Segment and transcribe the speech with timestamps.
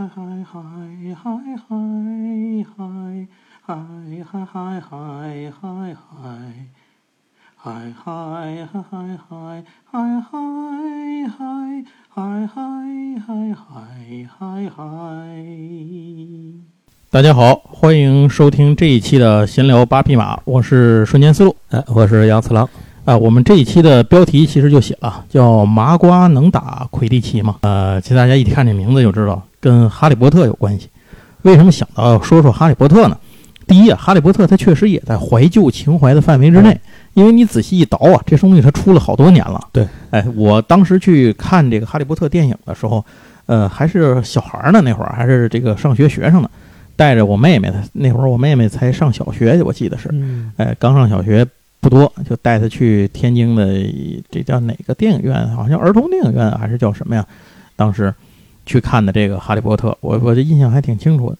[0.00, 0.62] 嗨嗨嗨
[1.14, 3.28] 嗨嗨嗨嗨
[3.66, 3.76] 嗨
[4.24, 6.08] 嗨嗨嗨嗨嗨。
[7.54, 8.08] 嗨嗨
[8.64, 10.32] 嗨嗨嗨嗨嗨
[11.28, 11.36] 嗨
[12.08, 12.16] 嗨
[12.48, 12.56] 嗨
[13.26, 14.80] 嗨嗨嗨！
[17.10, 22.66] 大家好，欢迎收听这一期的闲聊八匹马，我是瞬间思路，哎，我是杨次郎。
[23.04, 30.88] 啊，我们这一期的标题其实就写了，叫“麻瓜能打魁地奇吗？”呃，其实大家一看这名字就知道跟哈利波特有关系。
[31.42, 33.16] 为什么想到说说哈利波特呢？
[33.66, 36.78] 第一啊，哈利波特它确实也在怀旧情怀的范围之内，
[37.14, 39.68] 因为你仔细一倒啊，这东西它出了好多年了。
[39.72, 43.04] 对，哎，我当时去看这个哈利波特电影的时候，
[43.46, 46.50] 呃，还是小孩呢，那会儿还是这个上学学生呢，
[46.96, 50.12] 带着我妹妹，那会儿我妹妹才上小学，我记得是，
[50.56, 51.46] 哎，刚上小学
[51.78, 53.68] 不多，就带她去天津的
[54.32, 55.48] 这叫哪个电影院？
[55.54, 57.24] 好像儿童电影院还是叫什么呀？
[57.76, 58.12] 当时
[58.70, 61.36] 去看的这个哈利波特，我我这印象还挺清楚的，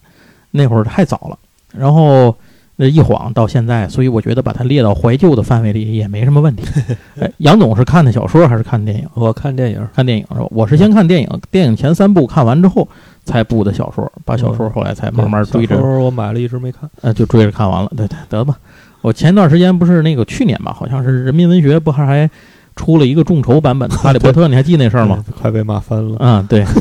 [0.51, 1.39] 那会儿太早了。
[1.73, 2.34] 然后，
[2.75, 6.64] 那一晃到现在，所以我觉得把它列到怀旧的范围里也没什么问题。
[7.20, 9.06] 哎，杨总是看的小说还是看电影？
[9.14, 10.47] 我看电影，看电影是吧？
[10.50, 12.89] 我是先看电影，电影前三部看完之后
[13.25, 15.81] 才补的小说，把小说后来才慢慢追着。
[15.81, 17.92] 我买了一直没看，呃，就追着看完了。
[17.97, 18.59] 对对，得吧。
[19.03, 22.28] 我前段时间不是那个去年吧，好像是人民文学不还还
[22.75, 25.25] 出了一个众筹版本的《哈利波特》，你还记那事儿吗？
[25.41, 26.17] 快被骂翻了。
[26.19, 26.65] 嗯，对。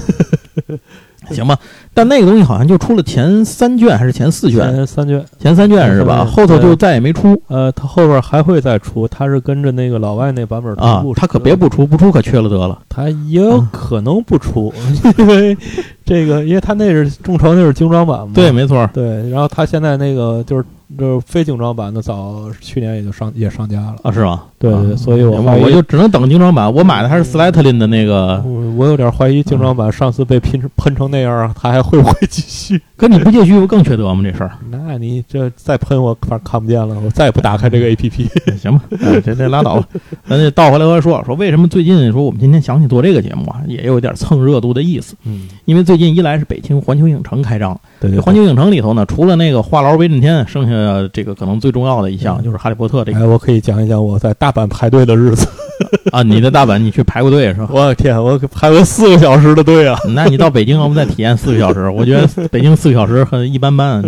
[1.32, 1.58] 行吧，
[1.94, 4.74] 但那个东西好像就出了前三卷还是前四卷？
[4.74, 6.24] 前三卷，前三卷是吧？
[6.24, 7.40] 后头就再也没出。
[7.48, 11.04] 呃，他后边还会再出，他是跟着那个老外那版本啊。
[11.18, 12.82] 他可别不出，不出可缺了得了。
[12.88, 14.74] 他也有可能不出，
[15.18, 15.58] 因为
[16.06, 18.32] 这个，因为他那是众筹，那是精装版嘛。
[18.34, 18.90] 对，没错。
[18.94, 20.64] 对，然后他现在那个就是。
[20.98, 24.44] 就是非精装版的，早去年也就上也上架了啊，是吗？
[24.58, 26.72] 对对，所以我我就只能等精装版。
[26.74, 28.44] 我买的还是斯莱特林的那个，
[28.76, 32.82] 我有点怀疑精装版上次被喷成喷成那样，它还会不会继续？
[32.98, 34.22] 可你不继续不更缺德吗？
[34.24, 34.52] 这事儿？
[34.70, 38.84] 那你这再喷我，反正看不见了，我再也不打开这个 A P P，行吧？
[39.24, 39.88] 这这拉倒吧。
[40.28, 45.16] 咱这倒回来再说，说为什么最近说我们今天想起做这个节目啊，也有点蹭热度的意思。
[45.24, 50.74] 嗯，因为最近一来是北京环球影城开张，对对，环球影城里头呢，除了那个话痨威震天，剩下
[51.14, 51.60] 这个可能。
[51.60, 53.20] 最重要的一项就是《哈利波特》这个。
[53.20, 55.48] 哎，我可以讲一讲我在大阪排队的日子
[56.12, 56.24] 啊！
[56.24, 57.70] 你在大阪你去排过队是吧？
[57.74, 60.00] 我的天，我排了四个小时的队啊！
[60.16, 61.90] 那你到北京，我们再体验四个小时。
[61.90, 64.04] 我觉得北京四个小时很一般般。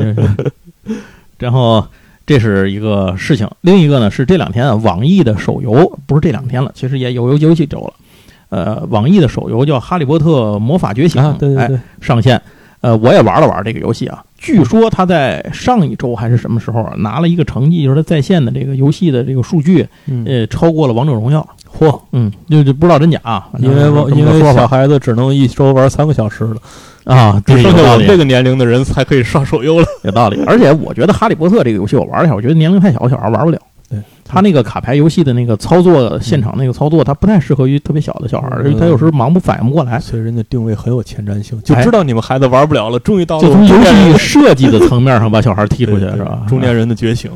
[1.38, 1.86] 然后
[2.26, 7.94] 这是一个事情，另一个呢是这两天啊，网易的手游不是这两天了，其实也有有几周了。
[8.50, 12.42] 呃，网易的手游叫《哈利波特魔法觉醒》，对对对，上线。
[12.82, 14.24] 呃，我也玩了玩这个游戏啊。
[14.42, 19.88] 据说他在上一周还是什么时候拿了一个成绩，就是他在线的这个游戏的这个数据，
[20.26, 21.48] 呃，超过了王者荣耀。
[21.72, 23.22] 嚯，嗯，就就不知道真假，
[23.60, 26.58] 因为因为小孩子只能一周玩三个小时了
[27.04, 30.42] 啊，只剩下我这个年龄的人才可以上手游了，有道理。
[30.48, 33.60] 而且我觉得《哈利波特》这个游戏我玩一下，我觉得年龄太小小孩玩不了。
[33.88, 34.00] 对。
[34.24, 40.00] 他那个卡牌游戏的那个操作，现场那个操作，它不太适合于特别小的小孩儿，他有时候忙不反应不过来。
[40.00, 46.44] 所以人家定位很有前瞻性，就知道你们孩子玩不了了，终于到了就从游戏设计的层面上把小孩踢出去，是吧？
[46.48, 47.30] 中年人的觉醒。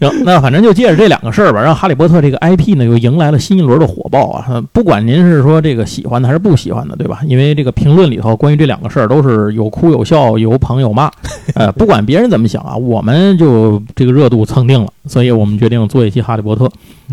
[0.00, 4.62] 行，那反正就借着这两个事儿吧，让哈利波特这个 IP 呢又迎来了新一轮的火爆啊！
[4.72, 7.20] 不管您是说这个喜欢的还是不喜欢的，对吧？
[7.26, 11.10] 因为这个评论里头关于这两个事儿都是有哭有笑，有捧有骂。
[11.54, 16.70] 呃，不管别人怎么想啊，我们就这个热度蹭定了，所以我们决定做一期哈利波特。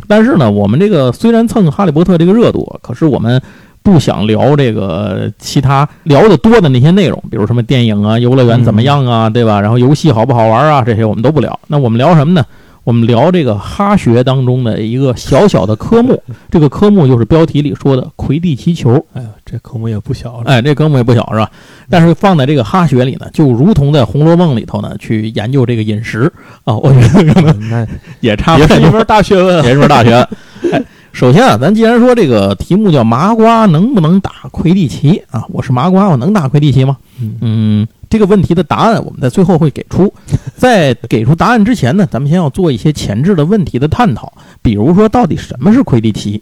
[0.08, 3.42] 但是呢，我们这个虽然蹭《哈利波特》这个热度，可是我们
[3.82, 9.62] 不想聊这个其他聊的多的那些内容，比如什么电影啊、游乐园怎么样啊，对吧？
[9.62, 11.58] 然后游戏好不好玩啊，这些我们都不聊。
[11.68, 12.44] 那我们聊什么呢？
[12.86, 19.04] 我们聊这个哈学当中的一个小小的科目， 这个科目就是标题里说的魁地奇球。
[19.14, 20.44] 哎呀，这科目也不小了。
[20.46, 21.50] 哎，这科目也不小是吧？
[21.90, 26.32] 但是放在这个哈学里呢，就如同在《红楼梦》里头呢去研究这个饮食
[26.64, 27.88] 啊，我觉得可能
[28.22, 30.28] 也差不多，也是一门大学问， 也是门大学问。
[30.72, 36.98] 哎，首先啊，咱既然说这个题目叫麻瓜能不能打魁地奇啊，我是麻瓜，我能打魁地奇吗？
[37.42, 37.88] 嗯。
[38.10, 40.14] 这个问题的答案，我们在最后会给出。
[40.56, 44.32] 在给出答案之前呢，咱们先要做一些前置的问题的探讨。
[44.62, 46.42] 比如说，到底什么是魁地奇？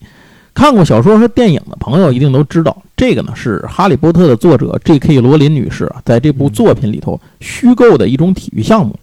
[0.54, 5.20] 看过小说和电影的朋友一定都知道，这个呢是《哈利波特》的作者 J.K.
[5.20, 8.96] 罗琳女士啊，在这部作品里头虚构的一种体育项目。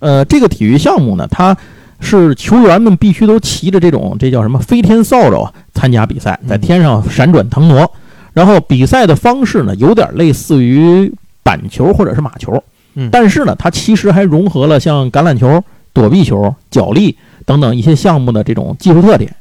[0.00, 1.56] 呃，这个体育项目呢，它
[2.00, 7.88] 是球员们必须都骑着这种这叫什么飞天扫帚啊参加比赛，在天上闪转腾挪。
[8.32, 11.12] 然后比赛的方式呢，有点类似于。
[11.48, 12.62] 板球或者是马球，
[12.94, 15.64] 嗯，但是呢，它其实还融合了像橄榄球、
[15.94, 17.16] 躲避球、脚力
[17.46, 19.34] 等等一些项目的这种技术特点。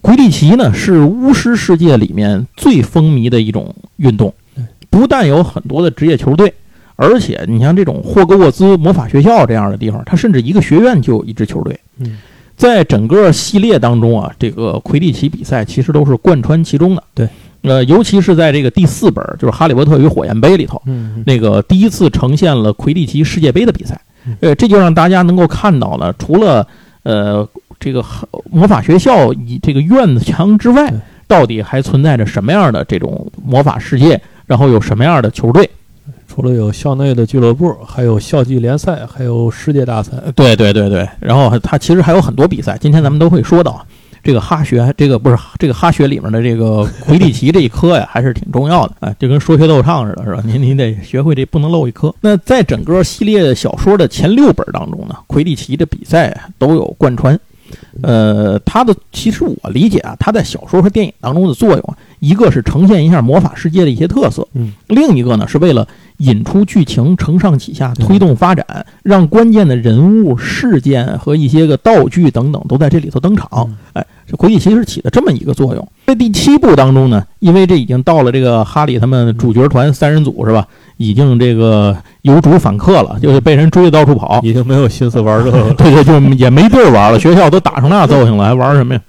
[0.00, 4.32] 魁地奇呢是巫师世界里面最风靡的一种运动，
[4.90, 6.54] 不但有很多的职业球队，
[6.94, 11.76] 而且你像这种霍格沃兹魔法学校这样的地方，它甚至一个学院就有一支球队。
[11.98, 12.18] 嗯，
[12.56, 17.02] 在整个系列当中啊，这个魁地奇比赛其实都是贯穿其中的。
[17.14, 17.28] 对，
[17.64, 24.36] 呃，尤其是在这个第四本，就是《哈利波特与火焰杯》里头，嗯那个第一次呈现了魁地奇世界杯的比赛嗯。
[24.40, 26.66] 呃，这就让大家能够看到了，除了
[27.02, 27.48] 呃
[27.80, 28.04] 这个
[28.50, 30.92] 魔法学校以这个院子墙之外，
[31.26, 34.20] 到底还存在着什么样的这种魔法世界？
[34.46, 35.68] 然后有什么样的球队？
[36.28, 40.12] 除了有校内的俱乐部，还有校际联赛，还有世界大赛。
[40.24, 43.86] 呃对对对对，然后它其实还有很多比赛，今天咱们都会说到。
[44.24, 50.42] 这个哈学，这个不是这个哈学里面的这个魁地奇这一科呀，还是挺重要的哎，就跟说学逗唱似的，是吧？
[50.46, 52.12] 您您得学会这，不能漏一科。
[52.22, 57.38] 那在整个系列小说的前六本当中呢，魁地奇的比赛都有贯穿。
[58.02, 65.86] 呃，他的其实我理解啊，他在小说和电影当中的作用，一个是呈现一下魔法世界的一些特色，嗯，另一个呢是为了
[66.18, 73.48] 引出剧情，承上启下，推动发展，让关键的人物、事件和一些个道具等等都在这里头登场。
[73.54, 75.88] 嗯哎，这回忆其实起了这么一个作用。
[76.06, 80.66] 在第七部当中呢，因为这已经到了这个哈利他们主角团三人组是吧，
[80.96, 84.40] 已经这个有主反客了，就是被人追得到处跑。
[84.42, 85.74] 已经没有心思玩这个了。
[85.78, 89.00] 对对，就也没地儿玩了，学校都打成那揍型了，还玩什么呀？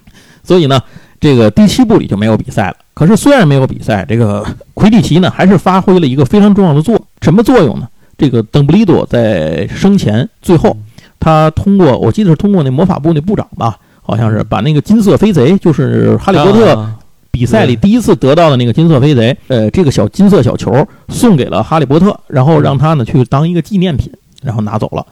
[0.44, 0.80] 所以呢，
[1.26, 2.76] 这个第七部里就没有比赛了。
[2.94, 4.46] 可是虽然没有比赛，这个
[4.76, 7.88] 魁地奇呢还是发挥了一个非常重要的作什么作用呢？
[8.16, 10.78] 这个邓布利多在生前最后，
[11.20, 16.96] 他通过我记得是通过那魔法部那部长吧，好像是把那个金色飞贼，就是哈利波特啊
[17.32, 24.14] 比赛里第一次得到的那个金色飞贼，呃，这个小金色小球送给了哈利波特，然后让他呢去当一个纪念品，
[24.44, 25.04] 然后拿走了。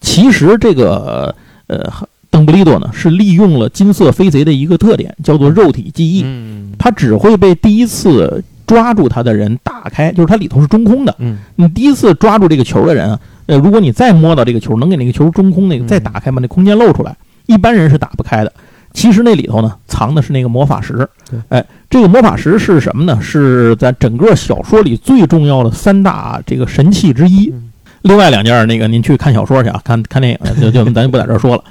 [0.00, 1.32] 其实这个
[1.68, 1.90] 呃，
[2.30, 11.14] 邓布利多呢是利用了金色飞贼的一个特点，叫做肉体记忆，嗯它只会被第一次抓住它的人打开，就是它里头是中空的。
[11.18, 17.16] 嗯你第一次抓住这个球的人啊，呃，如果你再摸到这个球，能给那个球中空那个嗯再打开，把那空间露出来，
[17.46, 18.52] 一般人是打不开的。
[18.92, 21.38] 其实那里头呢，藏的是那个魔法石对。
[21.48, 23.20] 哎，这个魔法石是什么呢？
[23.20, 27.50] 是在整个小说里最重要的三大这个神器之一。
[27.50, 27.66] 嗯
[28.02, 31.62] 另外两件，那个您去看小说去啊，看看电影，就就咱就不在这儿说了。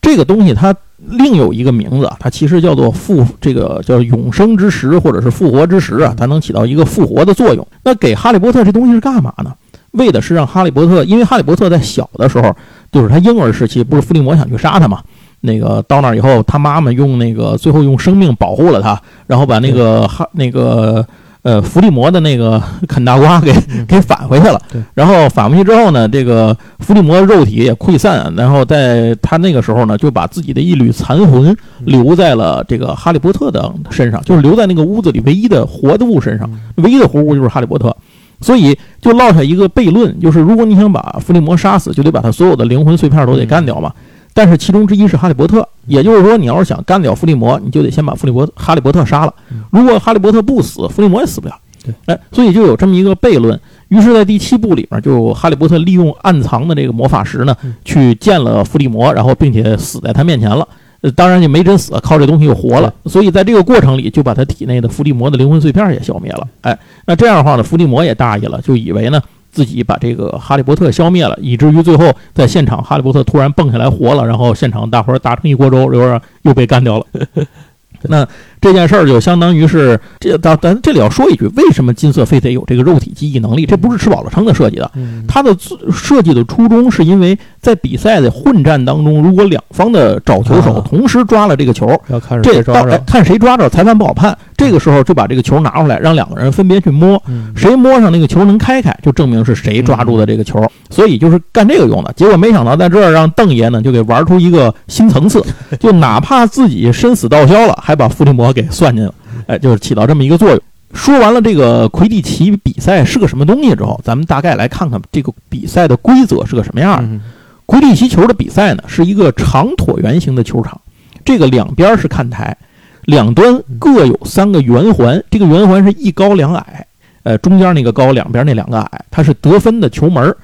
[0.00, 0.74] 这个东西它
[1.06, 7.66] 另有一个名字啊，它其实叫做复这个叫永生之石或者是复活之石啊，它能起到一个复活的作用。
[7.84, 9.54] 那给哈利波特这东西是干嘛呢？
[9.92, 12.54] 为的是让哈利波特，因为哈利波特在小的时候，
[12.92, 15.00] 就是他婴儿时期，不是伏地魔想去杀他嘛？
[15.40, 21.04] 那个到那以后，他妈妈用那个最后用生命保护了他，然后把那个哈那个
[21.48, 24.82] 呃伏地魔的那个啃大瓜给嗯给返回去了对。
[24.92, 31.56] 然后返回去之后呢，这个伏地魔肉体也溃散，然后在他那个时候呢，就把自己的一缕残魂
[31.86, 37.96] 留在了这个哈利波特的身上，就是留在那个屋子里唯一的活的物身上，唯一的活物就是哈利波特。
[38.40, 43.92] 所以就落下一个悖论，就是如果你想把伏地魔杀死，就得把他所有的灵魂碎片都得干掉嘛。
[44.38, 49.64] 但是其中之一是哈利波特，也就是说，你要是想干掉伏地魔，你就得先把伏地魔哈利波特杀了嗯。
[49.72, 51.56] 如果哈利波特不死，伏地魔也死不了。
[51.84, 53.60] 对，哎，所以就有这么一个悖论。
[53.88, 60.68] 于是，在第七部里面，就哈利波特利用暗藏的这个魔法石呢嗯，去见了伏地魔，然后并且死在他面前了。
[61.00, 62.94] 呃，当然也没真死，靠这东西又活了。
[63.06, 66.46] 所以在这个过程里，就把他体内的伏地魔的灵魂碎片也消灭了。
[66.60, 69.20] 哎，那这样的话呢，伏地魔也大意了，就以为呢
[69.50, 77.06] 自己把这个哈利波特消灭了，以至于最后在现场哈利波特突然蹦下来活了，然后现场大伙儿打成一锅粥，然后又被干掉了。
[78.02, 78.26] 那
[78.60, 83.66] 这件事儿就相当于是这，咱咱这里要说一句，为什么金色飞贼有这个肉体记忆能力？
[83.66, 85.56] 这不是吃饱了撑的设计的，嗯它的
[85.92, 94.36] 设计的初衷是因为在比赛的混战当中，如果两方的找球手啊同时抓了这个球，要看这谁抓着，看谁抓着，裁判不好判。
[94.56, 100.60] 这个时候就把这个球拿出来，让两个人分别去摸，嗯谁摸上那个球能开开，就证明是谁抓住的这个球。
[100.90, 102.12] 所以就是干这个用的。
[102.14, 105.44] 结果没想到在这儿让邓爷呢就给玩出一个新层次，
[105.78, 109.14] 就哪怕自己生死道消了，还把伏地魔给算进了，
[109.46, 110.60] 哎，就是起到这么一个作用。
[110.94, 117.20] 说完了这个魁地奇比赛是个什么东西之后，咱们大概来看看这个比赛的规则是个什么样
[117.66, 120.80] 魁地奇球的比赛呢，是一个长椭圆形的球场，
[121.26, 122.56] 这个两边是看台，
[123.04, 126.86] 两端各有三个圆环，这个圆环是一高两矮，
[127.24, 130.34] 呃，中间那个高，两边那两个矮，它是得分的球门，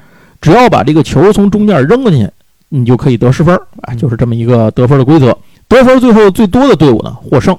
[0.43, 2.29] 只要把这个球从中间扔过去，
[2.69, 5.35] 你就可以得十分儿，哎，就是这么一个得分的规则。
[5.67, 7.59] 得分最后最多的队伍呢获胜。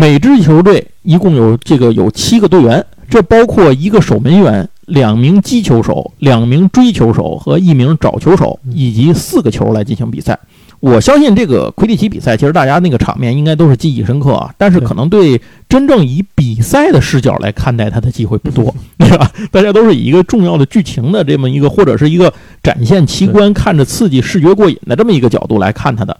[0.00, 10.38] 每支球队一共有这个有七个队员，这包括一个守门员、两名击球手、两名追球手和一名找球手，以及四个球来进行比赛。
[10.78, 14.54] 我相信这个魁地奇比赛，其实大家那个场面应该都是记忆深刻啊。
[14.56, 19.28] 但是可能对真正以比赛的视角来看待它的机会不多， 对吧？
[19.50, 26.16] 大家都是以一个重要的剧情的这么一个，或者是一个展现奇观、看着刺激、视觉过瘾的这么一个角度来看它的。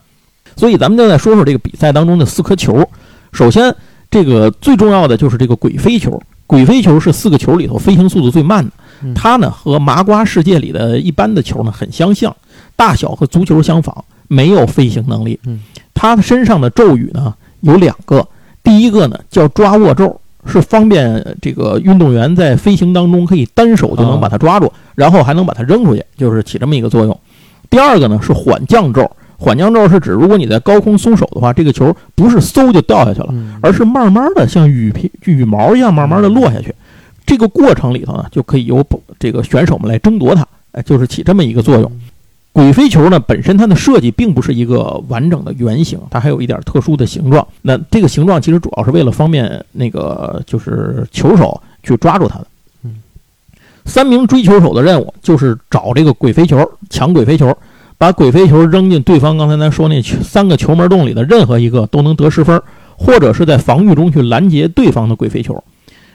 [0.57, 2.85] 所以咱们就再说说这个比赛当中的四颗球。
[3.31, 3.75] 首先，
[4.09, 6.21] 这个最重要的就是这个鬼飞球。
[6.47, 8.71] 鬼飞球是四个球里头飞行速度最慢的，
[9.13, 12.35] 它呢和麻瓜世界里的一般的球呢很相像，
[12.75, 14.03] 大小和足球相仿。
[14.31, 15.59] 没有飞行能力，嗯，
[15.91, 18.27] 他身上的咒语呢有两个，
[18.61, 27.19] 第一个呢叫抓握咒，是方便这个运动员在飞行当中可以单手就能把它抓住，然后还能把它扔出去，就是起这么一个作用。
[27.71, 29.09] 第二个呢是缓降咒，
[29.39, 36.75] 缓降咒是指如果你在高空松手的话，这个球不是嗖就掉下去了，而是慢慢的像雨皮羽毛一样慢慢的落下去，
[37.25, 38.85] 这个过程里头呢就可以由
[39.17, 41.89] 这个选手们来争夺它，哎，就是起这么一个作用。
[42.51, 47.47] 鬼飞球呢，本身它的设计并不是一个完整的圆形，它还有一点特殊的形状。
[47.61, 52.47] 那这个形状其实主要是为了方便那个就是球手去抓住它的。
[52.83, 52.95] 嗯，
[53.85, 57.55] 三名追球手的任务就是找这个鬼飞球，抢鬼飞球，
[57.99, 62.59] 把鬼飞球扔进对方刚才咱说那三个球门洞里的任何一个都能得十分，
[62.95, 65.61] 或者是在防御中去拦截对方的鬼飞球。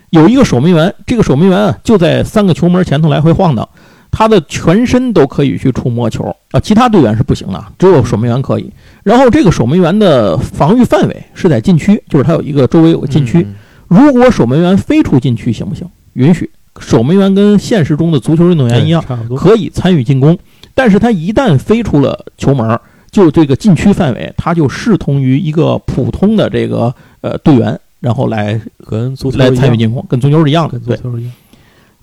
[0.09, 3.69] 有一个守门员，这个守门员啊就在三个球门前头来回晃荡。
[4.11, 8.71] 他的全身都可以去触摸球啊，其他队员是不行的，只有守门员可以。
[9.03, 13.47] 然后这个守门员的防御范围是在禁区，就是他有一个周围有个禁区。
[13.88, 15.87] 如果守门员飞出禁区行不行？
[16.14, 16.49] 允许。
[16.81, 19.05] 守门员跟现实中的足球运动员一样，
[19.37, 20.37] 可以参与进攻。
[20.75, 22.78] 但是它一旦飞出了球门，
[23.11, 30.99] 就这个禁区范围，它就视同于一个普通的这个呃队员，然后来跟足球来参与进攻，跟足球是一样的，对。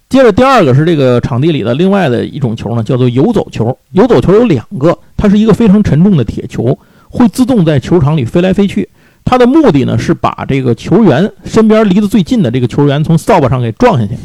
[0.09, 3.77] 接着第二个是这个场地里的另外的一种球呢，叫做游走球。
[3.91, 6.77] 游走球有两个，它是一个非常沉重的铁球，
[7.09, 8.89] 会自动在球场里飞来飞去。
[9.23, 14.15] 它的目的呢是把这个球员身边离得最近的这个球员从扫把上给撞下去，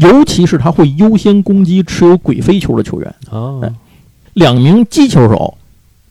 [0.00, 3.14] 尤其是他会优先攻击持有鬼飞球的球员。
[3.30, 3.60] 啊，
[4.32, 5.56] 两名击球手，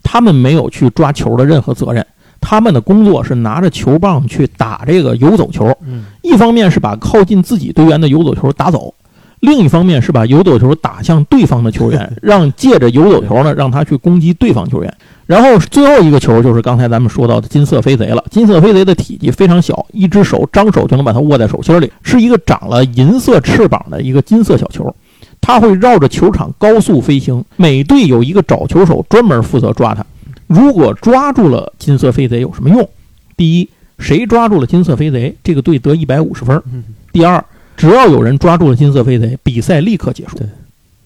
[0.01, 2.05] 他们没有去抓球的任何责任，
[2.39, 5.75] 他们的工作是拿着球棒去打这个游走球。
[5.85, 8.93] 嗯，一方面是把靠近自己队员的游走球打走。
[9.43, 14.93] 另一方面是把游走球打向对方的球员， 让借着游走球呢，让他去攻击对方球员。
[15.25, 18.23] 然后最后一个球就是刚才咱们说到的金色飞贼了。
[18.31, 24.95] 金色飞贼的体积非常小，一只手张手就能把它握在手心里，是一个长了银色翅膀的一个金色小球。
[25.41, 30.05] 它会绕着球场高速飞行，每队有一个找球手专门负责抓它。
[30.47, 32.87] 如果抓住了金色飞贼有什么用？
[33.35, 33.69] 第一，
[33.99, 36.63] 谁抓住了金色飞贼，这个队得一百五十分。
[37.11, 37.43] 第二。
[37.75, 40.37] 只要有人抓住了金色飞贼，比赛立刻结束。
[40.37, 40.47] 对，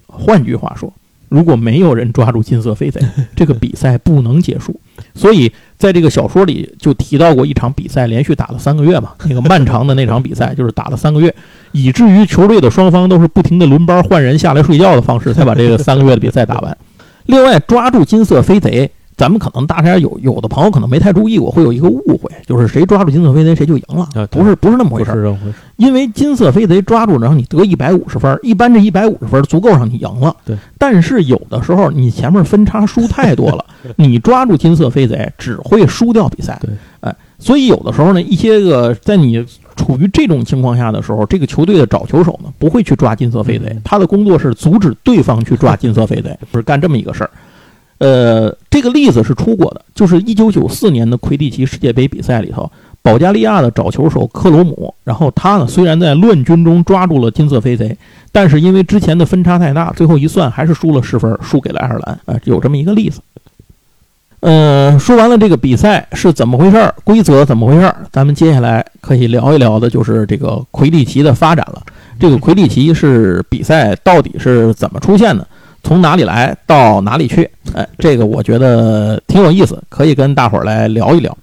[0.05, 0.91] 换句话说，
[1.29, 3.01] 如果没有人抓住金色飞贼，
[3.35, 4.79] 这个比赛不能结束。
[5.13, 11.33] 所以，在这个小说里就提到过一场比赛连续打了三个月嘛， 那个漫长的那场比赛就是打了三个月，
[11.71, 16.77] 以至于球队的双方都是不停的轮班换人下来睡觉的方式才把这个三个月的比赛打完。
[17.25, 18.89] 另外，抓住金色飞贼。
[19.17, 25.35] 咱们可能大家有有的朋友可能没太注意过，会有一个误会，就是谁抓住金色飞贼谁就赢了，不是不是那么回事儿。
[25.77, 30.35] 因为金色飞贼抓住，然后你得一百五十分，一般这一百五十分足够让你赢了。
[30.45, 30.55] 对。
[30.77, 33.65] 但是有的时候你前面分差输太多了，
[33.97, 36.59] 你抓住金色飞贼只会输掉比赛。
[36.61, 36.69] 对。
[36.99, 39.43] 哎，所以有的时候呢，一些个在你
[39.75, 47.31] 处于这种情况下的时候，这个球队的找球手呢不会去抓金色飞贼，他的工作是阻止对方去抓金色飞贼，不是干这么一个事儿。
[47.99, 57.97] 呃，这个例子是出过的，就是一九九四年的魁地奇世界杯比赛里头，保加利亚的找球手克罗姆，然后他呢虽然在乱军中抓住了金色飞贼，
[58.31, 62.19] 但是因为之前的分差太大，最后一算还是输了十分，输给了爱尔兰。
[62.25, 63.19] 啊，有这么一个例子。
[64.41, 71.81] 嗯，说完了这个比赛是怎么回事，规则怎么回事，咱们接下来可以聊一聊的就是这个魁地奇的发展了。
[72.19, 75.47] 这个魁地奇是比赛到底是怎么出现的？
[75.87, 77.49] 从哪里来到哪里去？
[77.73, 81.35] 哎，这个我觉得挺有意思，可以跟大伙儿来聊一聊。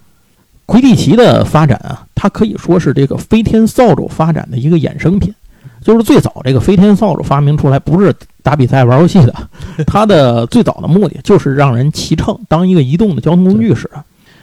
[0.67, 5.35] 魁地奇的发展啊，它可以说是这个飞天扫帚发展的一个衍生品。
[5.81, 9.35] 就是最早这个飞天扫帚发明出来，不是打比赛玩游戏的，
[9.87, 13.91] 它的最早的目的就是让人骑乘，当一个移动的交通工具使。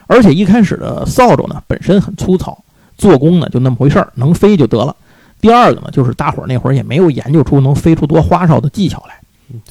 [0.07, 2.57] 而且一开始的扫帚呢，本身很粗糙，
[2.97, 4.95] 做工呢就那么回事儿，能飞就得了。
[5.39, 9.13] 第二个呢，就是大伙儿那会儿也没有研究出能飞出多花哨的技巧来。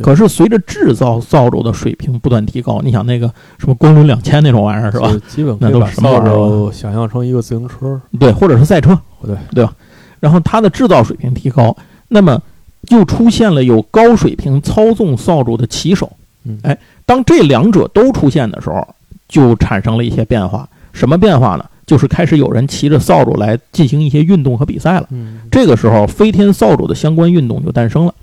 [0.01, 3.27] 可是随着制造扫帚的水平不断提高，你想那个
[3.59, 5.11] 什么光轮两千那种玩意儿是吧？
[5.29, 6.73] 基本那都是什么扫帚？
[6.73, 9.73] 想象成一个自行车，对，或者是赛车，对对吧？
[10.21, 11.77] 然后它的制造水平提高，
[12.09, 12.41] 那么
[12.87, 16.11] 就出现了有高水平操纵扫帚的骑手，
[16.45, 18.87] 嗯哎，当这两者都出现的时候，
[19.29, 20.69] 就产生了一些变化。
[20.93, 21.65] 什么变化呢？
[21.87, 25.07] 就是开始有人骑着扫帚来进行一些运动和比赛了。
[25.11, 28.15] 嗯这个时候，飞天扫帚的相关运动就诞生了。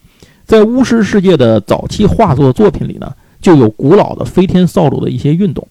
[0.48, 5.68] 在巫师世界的早期画作作品里呢，就有古老的飞天扫帚的一些运动，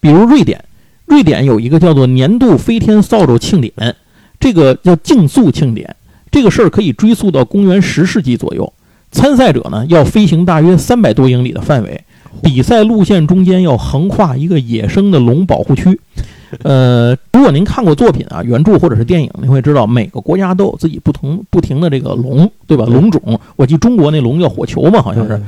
[0.00, 0.64] 比如瑞典，
[1.04, 3.96] 瑞典有一个叫做年度飞天扫帚庆典，
[4.38, 5.96] 这个叫竞速庆典。
[6.30, 8.72] 这个事儿可以追溯到公元十世纪左右。
[9.10, 12.04] 参赛者呢要飞行大约三百多英里的范围，
[12.40, 15.98] 比赛路线中间要横跨一个野生的龙保护区。
[16.64, 22.84] 呃，如果您看过作品啊，原著或者是电影，您会知道每个国家都有自己不同不停的这个龙，对吧？
[22.86, 25.40] 龙种，我记得中国那龙叫火球嘛，好像是。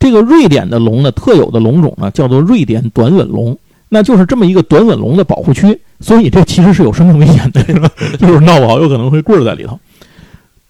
[0.00, 7.90] 这个瑞典的龙呢，特有的龙种呢，叫做瑞典短吻龙，那就是这么一个短吻龙的保护区，所以这其实是有生命危险的，是吧？
[8.18, 9.78] 就是闹不好有可能会棍儿在里头。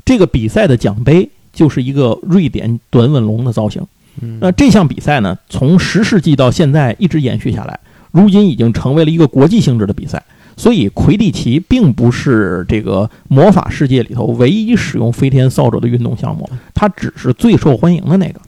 [0.05, 3.83] 这个比赛的奖杯就是一个瑞典短吻龙的造型。
[4.21, 7.79] 嗯那这项比赛呢，从十世纪到现在一直延续下来，
[8.23, 10.23] 如今已经成为了一个国际性质的比赛。
[10.57, 18.41] 所以魁地奇并不是这个魔法世界里头唯一使用飞天扫帚的运动项目，它只是最受欢迎的那个。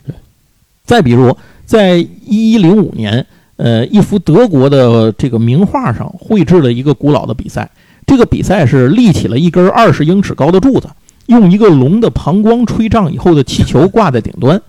[0.85, 3.25] 再比如，在一一零五年，
[3.55, 7.71] 呃，一幅德国的这个名画上绘制了一个古老的比赛。
[8.05, 10.89] 这个比赛是立起了一根二十英尺高的柱子，
[11.27, 14.61] 用一个龙的膀胱吹胀以后的气球挂在顶端，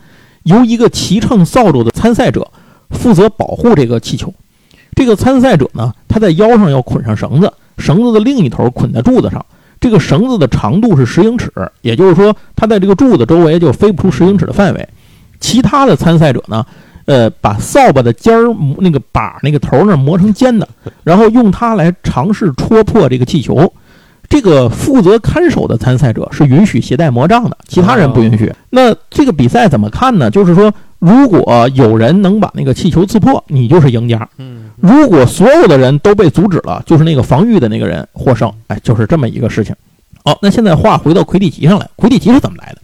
[0.44, 2.48] 由一个骑乘扫帚的参赛者
[2.92, 4.32] 负责保护这个气球。
[4.96, 9.46] 这个参赛者呢，他在腰上要捆上绳子，绳子的另一头捆在柱子上。
[9.80, 14.88] 这个绳子的长度是十英尺，也就是说，他在这个柱子周围就飞不出十英尺的范围。
[15.40, 16.64] 其他的参赛者呢，
[17.06, 20.68] 呃，把扫把的尖儿那个把那个头那儿磨成尖的，
[21.04, 23.74] 然后用它来尝试戳破这个气球。
[24.30, 28.54] 这个负责看守的参赛者是允许携带魔杖的，其他人不允许。
[28.70, 30.30] 那这个比赛怎么看呢？
[30.30, 34.30] 就是说，如果有人能把那个气球刺破，你就是赢家。
[34.38, 38.52] 嗯如果所有的人都被阻止了，就是那个防御的那个人获胜。
[38.68, 39.76] 哎，就是这么一个事情。
[40.26, 42.82] 好，那现在话回到魁地奇上来，魁地奇是怎么来的？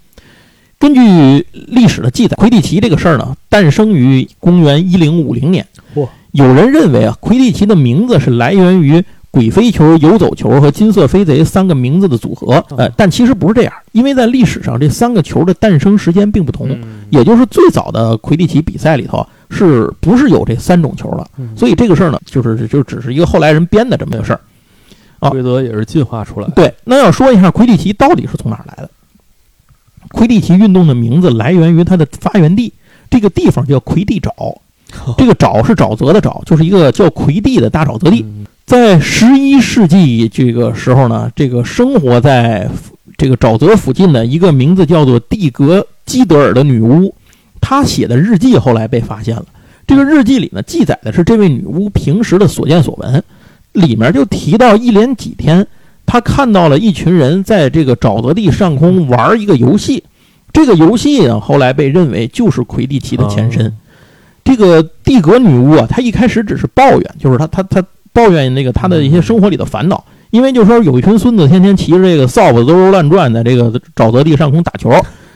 [0.79, 5.65] 根据历史的记载，魁地奇这个事儿呢，诞生于公元一零五零年。
[5.95, 12.63] 嚯有人认为啊，魁地奇的名字是来源于鬼飞球、游走球和金色飞贼三个名字的组合。
[12.77, 16.69] 呃，但其实不是这样，因为在历史上这三个球的诞生时间并不同。
[16.69, 21.27] 嗯也就是最早的魁地奇比赛里头，是不是有这三种球了？
[21.37, 24.39] 嗯所以这个事儿呢，就是就只是一个后来人编的这么个事儿。
[25.19, 26.53] 啊规则也是进化出来的。
[26.53, 28.89] 对，那要说一下魁地奇到底是从哪儿来的？
[30.09, 32.71] 魁地奇运动的名字来源于它的发源地，
[33.09, 34.57] 这个地方叫魁地沼。
[35.17, 38.21] 这个沼是沼泽的沼，就是一个叫魁地的大沼泽地。
[38.21, 42.69] 嗯在十一世纪这个时候呢，这个生活在
[43.17, 47.15] 这个沼泽附近的一个名字叫做蒂格基德尔的女巫，
[47.61, 49.45] 她写的日记后来被发现了。
[49.85, 53.23] 这个日记里呢，记载的是这位女巫平时的所见所闻，
[53.73, 55.65] 里面就提到一连几天，
[56.05, 60.03] 她看到了一群人在这个沼泽地上空玩一个游戏。
[60.51, 63.67] 这个游戏呢，后来被认为就是魁地奇的前身。
[63.67, 63.73] 哦
[64.47, 74.89] 这个蒂格女巫啊，她一开始只是抱怨，就是她她她抱怨那个她的一些生活里的烦恼，因为就说有一群孙子天天骑着这个扫把兜兜乱转，在这个沼泽地上空打球，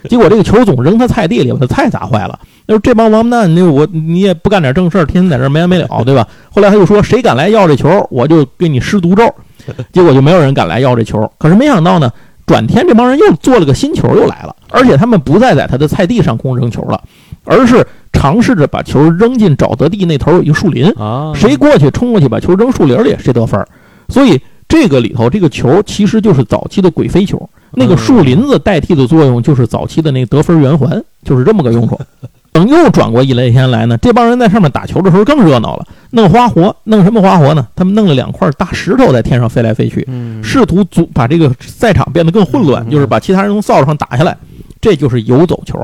[0.09, 2.39] 结果这个球总扔他菜地里，把他菜砸坏了。
[2.65, 6.27] 那这帮王八蛋，那我你也不干点正事儿，天天在这没完没了，对吧？
[6.49, 9.23] 后来他就说，谁敢来要这球，我就给你施毒咒。
[9.93, 11.29] 结果就没有人敢来要这球。
[11.37, 12.11] 可是没想到呢，
[12.45, 16.99] 转天这帮人又做了个新球，又来了，而且他们不再在他的菜地上空扔球了，
[17.43, 23.67] 而是尝试着把球扔进沼泽地那头有一个树林，啊，谁过去冲过去把球扔树林里，谁得分儿。
[24.09, 31.99] 所以这个里头，这个球其实就是早期的鬼飞球，那个树林子代替的作用就是早期的那个得分圆环，就是这么个用处。
[32.53, 37.67] 等又转过一来天来呢，这帮人在上面打球的时候更热闹了，弄花活，弄什么花活呢？
[37.75, 44.37] 他们弄了两块大石头在天上飞来飞去，嗯试图阻把这个赛场变得更混乱，嗯就是把其他人从扫帚上打下来，
[44.79, 45.79] 这就是游走球。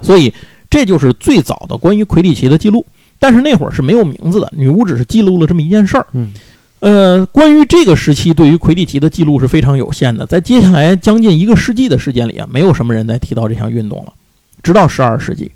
[0.00, 0.32] 所以
[0.70, 2.86] 这就是最早的关于魁地奇的记录。
[3.18, 6.06] 但是那会儿是没有名字的，女巫只是记录了这么一件事儿。
[6.12, 6.32] 嗯
[6.80, 14.12] 呃，关于这个时期对于魁地奇的记录是非常有限的，在接下来将近一个世纪的时间里啊，没有什么人再提到这项运动了。
[14.62, 15.50] 直到十二世纪，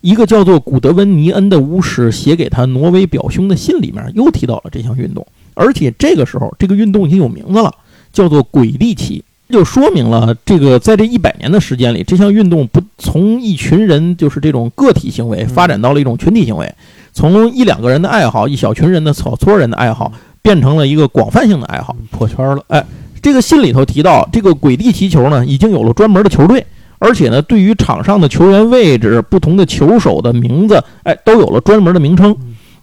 [0.00, 5.24] 一个叫做古德温尼恩的巫师写给他挪威表兄的信里面又提到了这项运动，
[5.54, 7.72] 而且这个时候这个运动已经有名字了，
[8.12, 9.22] 叫做鬼地奇。
[9.48, 16.74] 就说明了这个在这一百年的时间里，这项运动不从一群人就是这种个体行为发展到了一种群体行为，
[17.12, 20.12] 从一两个人的爱好、一小群人的草撮人的爱好，
[20.46, 21.96] 变成了一个广泛性的爱好。
[22.12, 22.84] 破圈了，哎
[23.20, 26.64] 这个信里头提到，这个鬼地踢球呢，已经有了专门的球队，
[27.00, 32.36] 而且呢，对于场上的球员位置、不同的球手的名字，哎，都有了专门的名称。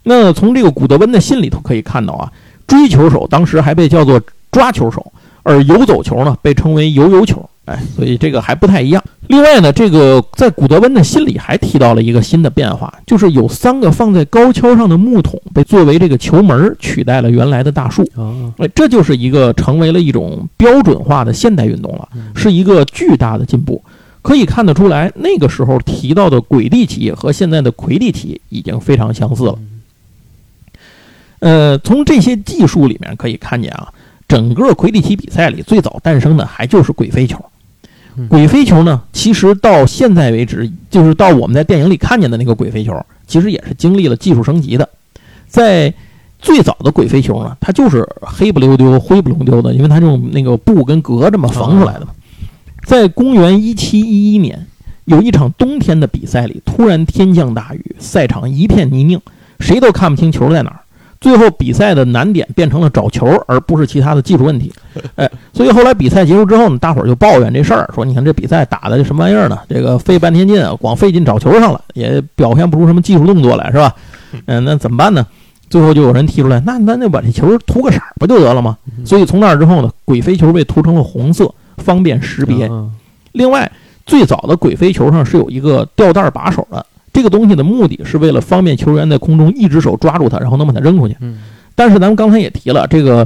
[0.03, 2.29] 那从这个古德温的信里头可以看到啊，
[2.67, 4.19] 追球手当时还被叫做
[4.51, 7.49] 抓球手，而游走球呢被称为游游球。
[7.65, 9.01] 哎，所以这个还不太一样。
[9.27, 18.05] 另外呢，这个在古德温的心里还提到了一个新的变化，就是有三个放在高跷上的木桶被作为这个球门取代了原来的大树。
[18.57, 23.81] 哎，这就是一个成为了一种标准化的现代运动了，是一个巨大的进步。
[24.21, 29.59] 可以看得出来，那个时候提到的轨地体和现在的魁地奇已经非常相似了。
[31.39, 33.87] 呃，从这些技术里面可以看见啊，
[34.27, 37.37] 整个魁地奇比赛里最早诞生的还就是鬼飞球。
[38.29, 42.93] 鬼飞球呢，其实到现在为止，就是到我们在电影里看见的那个鬼飞球，
[43.27, 44.87] 其实也是经历了技术升级的。
[45.47, 45.93] 在
[46.39, 52.07] 最早的鬼飞球呢，它就是黑不溜丢、灰不溜丢的，因为它用那个布跟革这么缝出来的嘛。
[52.85, 54.67] 在公元一七一一年，
[55.05, 59.21] 有一场冬天的比赛里，突然天降大雨，赛场一片泥泞，
[59.59, 60.79] 谁都看不清球在哪儿。
[61.23, 64.69] 最后比赛的难点变成了找球，而不是其他的技术问题。
[65.15, 69.57] 哎，所以后来比赛结束之后呢，大伙儿就抱怨这事儿，说你看这比赛打的这什么玩意儿呢？
[69.69, 73.95] 这个费半天劲啊，光费劲找球上了，也表现不出什么技术动作来，是吧？
[74.47, 75.25] 嗯，那怎么办呢？
[75.69, 78.77] 最后就有人提出来，那咱就把这球涂个色儿不就得了吗？
[79.05, 82.69] 所以从那儿之后呢，鬼飞球被涂成了红色，方便识别。
[83.31, 83.71] 另外，
[84.05, 86.85] 最早的鬼飞球上是有一个吊带把手的。
[87.23, 91.15] 这个东西的目的是为了方便球员在空中一只手抓住它，然后能把它扔出去。
[91.21, 91.37] 嗯，
[91.73, 93.25] 但是咱们刚才也提了，这个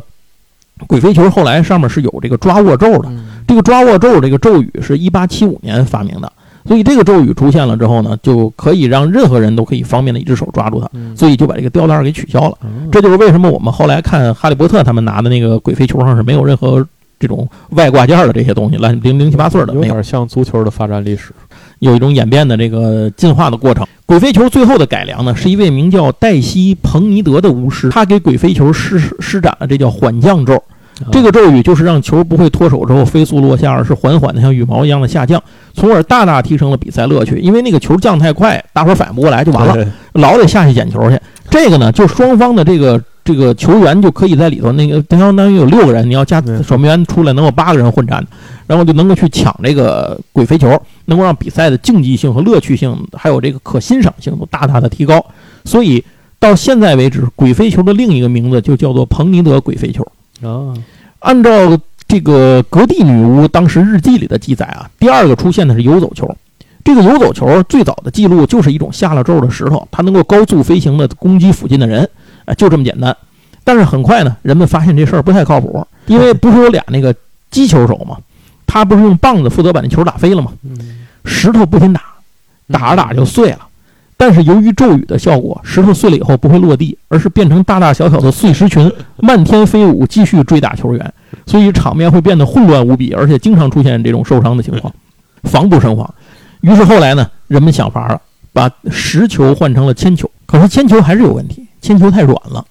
[0.85, 3.09] 鬼飞球后来上面是有这个抓握咒的。
[3.47, 6.31] 这个抓握咒这个咒语是一八七五年发明的，
[6.67, 12.55] 所以这个咒语出现了之后呢，就可以让任何人都可以方便的一只手抓住它，所以就把这个吊带给取消了。
[12.91, 16.85] 这就是为什么我们后来看哈利波特他们拿的那个鬼飞球上是没有任何
[17.19, 21.31] 这种外挂件的这些东西，乱零零七八碎的，有点像足球的发展历史。
[21.79, 23.85] 有一种演变的这个进化的过程。
[24.05, 30.61] 鬼飞球最后的改良呢，是一位名叫黛西·彭尼德的巫师，他给鬼飞球施施展了这叫缓降咒。
[31.11, 35.39] 这个咒语就是让球不会脱手之后飞速落下，而是缓缓的像羽毛一样的下降，
[35.75, 37.37] 从而大大提升了比赛乐趣。
[37.37, 41.19] 因为那个球降太快，大伙儿反应不过来就完了，老得下去捡球去。
[41.51, 48.25] 这个呢，就双方的这个这个球员就可以在里头，那个相当于有六个人，你要加守门员出来，能有八个人混战。
[48.65, 55.25] 然后就能够去抢这个鬼飞球，能够让比赛的竞技性和乐趣性，还有这个可欣赏性都大大的提高。
[55.65, 56.01] 所以
[56.39, 60.05] 到现在为止，鬼飞球的另一个名字就叫做彭尼德鬼飞球。
[60.41, 60.73] 啊，
[61.19, 66.33] 按照这个格蒂女巫当时日记里的记载啊，第二个出现的是游走球。
[66.83, 72.09] 这个游走球最早的记录就是一种下了咒的石头，它能够高速飞行的攻击附近的人，
[72.47, 73.15] 哎，就这么简单。
[73.63, 77.15] 但是很快呢，人们发现这事儿不太靠谱，因为不是有俩那个
[77.51, 78.17] 击球手嘛？
[78.65, 80.51] 他不是用棒子负责把那球打飞了吗？
[81.23, 82.01] 石头不停打，
[82.69, 83.59] 打着打着就碎了。
[84.19, 91.13] 但是由于咒语的效果，石头碎了以后不会落地，而是变成大大小小的碎石群，漫天飞舞，继续追打球员。
[91.45, 94.91] 所以场面会变得混乱无比，而且经常出现这种受伤的情况，
[95.43, 96.13] 防不胜防。
[96.61, 98.19] 于是后来呢，人们想法了，
[98.53, 100.29] 把石球换成了铅球。
[100.47, 102.65] 可是铅球还是有问题，铅球太软了，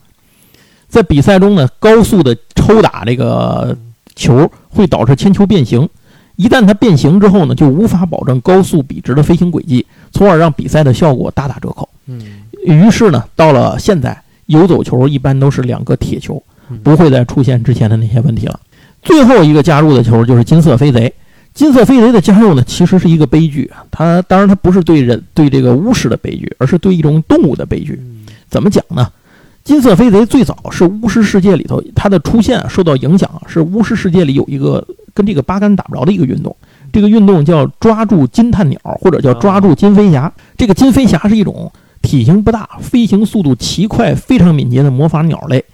[0.89, 3.77] 在比赛中呢，高速的抽打这个。
[4.19, 5.87] 球会导致铅球变形，
[6.37, 11.87] 一旦它变形之后呢，就无法保证高速笔直的飞行轨迹，从而让比赛的效果大打折扣。
[12.07, 12.19] 嗯，
[12.65, 16.43] 于是呢，到了现在，游走球一般都是两个铁球，
[16.83, 18.59] 不会再出现之前的那些问题了。
[19.03, 21.13] 最后一个加入的球就是金色飞贼。
[21.53, 23.85] 金色飞贼的加入呢，其实是一个悲剧啊。
[23.91, 28.01] 它当然它不是对人对这个巫师的悲剧，而是对一种动物的悲剧。
[28.49, 29.11] 怎么讲呢？
[29.65, 36.55] 金色飞贼最早是巫师世界里头，它的出现受到影响，是巫师世界里有一个跟这个八竿打不着的一个运动，
[36.93, 40.33] 这个运动叫抓住金探鸟，或者叫抓住金飞侠。
[40.57, 45.65] 这个金飞侠是一种体型不大、飞行速度奇快、非常敏捷的魔法鸟类。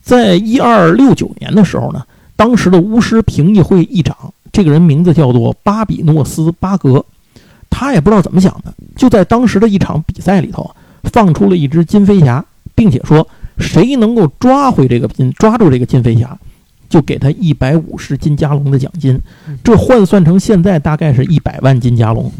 [0.00, 2.02] 在一二六九年的时候呢，
[2.36, 4.16] 当时的巫师评议会议长，
[4.52, 7.04] 这个人名字叫做巴比诺斯·巴格，
[7.68, 10.74] 他也不知道怎么想的，就在当时的一场比赛里头
[11.12, 12.44] 放出了一只金飞侠。
[12.76, 13.24] 并且说，
[13.56, 16.36] 谁能够抓回这个金，抓住这个金飞侠，
[16.88, 19.16] 就给他一百五十金加龙的奖金。
[19.62, 22.32] 这换算成现在大概是一百万金加龙。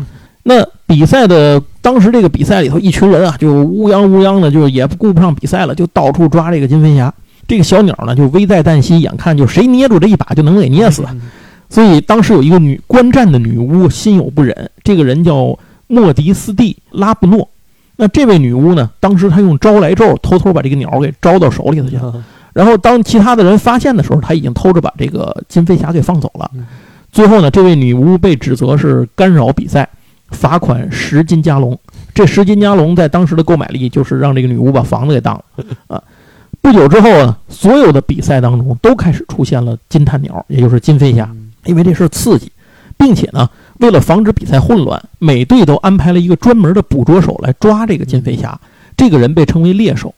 [0.42, 7.14] 那比赛的当时这个比赛里头，一群人啊，就乌泱乌泱的，就也顾不上比赛了，就到处抓这个金飞侠。
[7.46, 11.04] 这个小鸟呢，就危在旦夕，眼看就谁捏住这一把就能给捏死。
[11.70, 17.48] 所以当时有一个女观战的女巫心有不忍，这个人叫莫迪斯蒂拉布诺。
[17.96, 18.90] 那这位女巫呢？
[19.00, 22.24] 当时她用招来咒，偷偷把这个鸟给招到手里头去了。
[22.52, 26.50] 然后当其他的人发现的时候，她已经偷着把这个金飞侠给放走了。
[27.12, 29.88] 最后呢，这位女巫被指责是干扰比赛，
[30.30, 31.78] 罚款十金加龙。
[32.12, 35.44] 这十金加龙在当时的购买力就是让这个女巫把房子给当了
[35.88, 36.02] 啊。
[36.60, 41.28] 不久之后啊，所有的比赛当中都开始出现了金探鸟，也就是金飞侠，
[41.64, 42.50] 因为这事刺激，
[42.96, 48.58] 并且呢，为了防止比赛混乱，每队都安排了一个专门的捕捉手来抓这个金飞侠。
[48.96, 50.14] 这个人被称为猎手，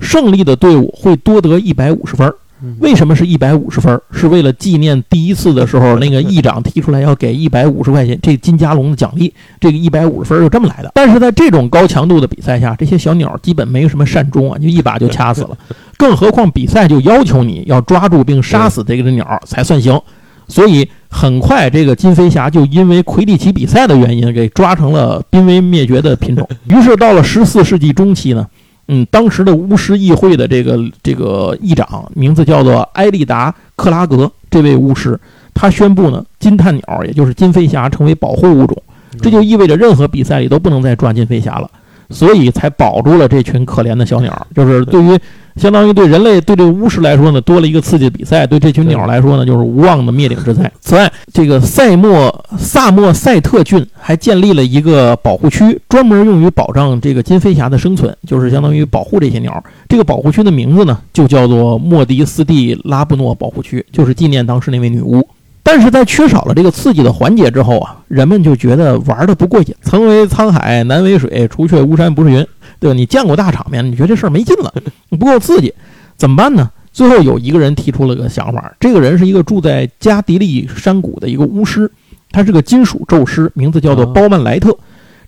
[0.00, 2.32] 胜利的队伍会多得一百五十分。
[2.78, 3.98] 为什么是一百五十分？
[4.12, 10.90] 是为了纪念第一次的时候，那个议长提出来要给一百五十块钱这金加龙的奖励，这个一百五十分就这么来的。
[10.92, 15.56] 但是在这种高强度的比赛下，这些小鸟基本没有什么善终啊，就一把就掐死了。
[15.96, 19.98] 更何况比赛就要求你要抓住并杀死这个鸟才算行，
[20.46, 26.48] 所以很快这个金飞侠就因为魁地奇比赛的原因给抓成了濒危灭绝的品种。
[26.68, 28.46] 于是到了十四世纪中期呢。
[28.92, 35.16] 嗯，当时的巫师议会的这个这个议长名字叫做埃利达克拉格，这位巫师
[35.54, 38.76] 他宣布呢，金探鸟也就是金飞侠成为保护物种，
[39.22, 41.70] 这就意味着任何比赛里都不能再抓金飞侠了。
[42.10, 45.18] 所以才保住了这群可怜的小鸟，就是对于
[45.56, 50.70] 相当于对人类对这个巫师来说呢，多了一个刺激的比赛；对这群鸟来说呢，就是无望的灭顶之灾。
[50.80, 59.62] 此外，这个塞莫萨默塞特郡还建立了一个保护区，专门用于保障这个金飞侠的生存，就是相当于保护这些鸟。
[59.88, 65.26] 这个保护区的名字呢，就叫做莫迪斯蒂拉布诺保护区，就是纪念当时那位女巫。
[65.62, 69.74] 但是在缺少了这个刺激的环节之后啊，人们就觉得玩的不过瘾。
[69.82, 72.46] 曾为沧海难为水，除却巫山不是云，
[72.78, 72.94] 对吧？
[72.94, 74.72] 你见过大场面，你觉得这事儿没劲了，
[75.18, 75.72] 不够刺激，
[76.16, 76.70] 怎么办呢？
[76.92, 81.88] 最后有一个人提出了个想法，这个人是一个住在加迪利山谷的一个巫师，
[82.32, 84.76] 他是个金属咒师，名字叫做包曼莱特。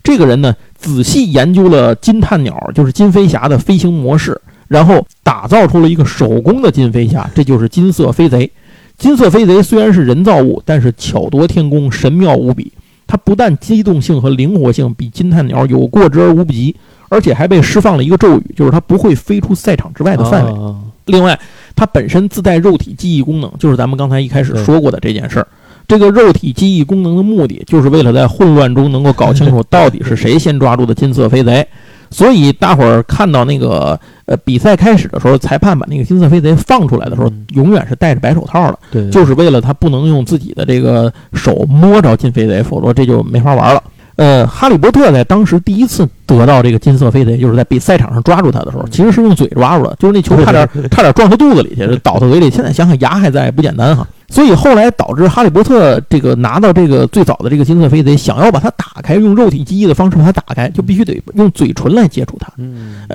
[0.03, 8.51] 这个人呢，仔细研究了金探鸟，就是金飞侠的飞行模式，然后打造出了一个手工的金飞侠，这就是金色飞贼。
[8.97, 12.71] 金色飞贼虽然是人造物，但是巧夺天工，神妙无比。
[13.05, 16.75] 它不但机动性和灵活性比金探鸟有过之而无不及，
[17.09, 20.75] 而且还被释放了一个咒语，就是它不会飞出赛场之外的范围。
[21.05, 21.37] 另外，
[21.75, 25.47] 它本身自带肉体记忆功能，就是咱们刚才一开始说过的这件事儿。
[25.85, 31.67] 这个肉体记忆功能的目的，就是为了在混乱中能够搞清楚到底是谁先抓住的金色飞贼。
[32.13, 43.83] 所以大伙儿看到那个呃比赛开始的时候，裁判把那个金色飞贼放出来的时候，永远是戴着白手套的，对，就是为了他不能用自己的这个手摸着金飞贼，否则这就没法玩了。
[44.15, 52.51] 呃，哈利波特在当时第一次得到这个金色飞贼，就是在比赛场上抓住他的时候，其实是用嘴抓住的，就是那球差点差点撞他肚子里去，倒他嘴里。
[52.51, 54.07] 现在想想牙还在，不简单哈。
[54.33, 62.51] 所以后来导致哈利波特这个拿到这个最早的这个金色飞贼，想要把它打开，用肉体记忆的方式把它打开，就必须得用嘴唇来接触它，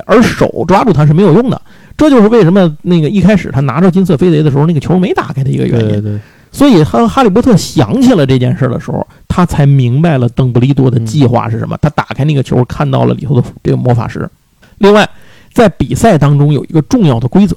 [0.07, 1.61] 而手抓住它是没有用的。
[1.97, 5.89] 这就是为什么那个一开始他拿着金色飞贼的时候，那个球没打开的一个原因。
[5.89, 6.21] 对对。
[6.53, 11.77] 所以当哈利波特想起了这件事的时候，他才明白了邓布利多的计划是什么。
[11.83, 14.31] 他打开那个球，看到了里头的这个魔法石。
[14.79, 15.09] 另外，
[15.53, 17.57] 在比赛当中有一个重要的规则，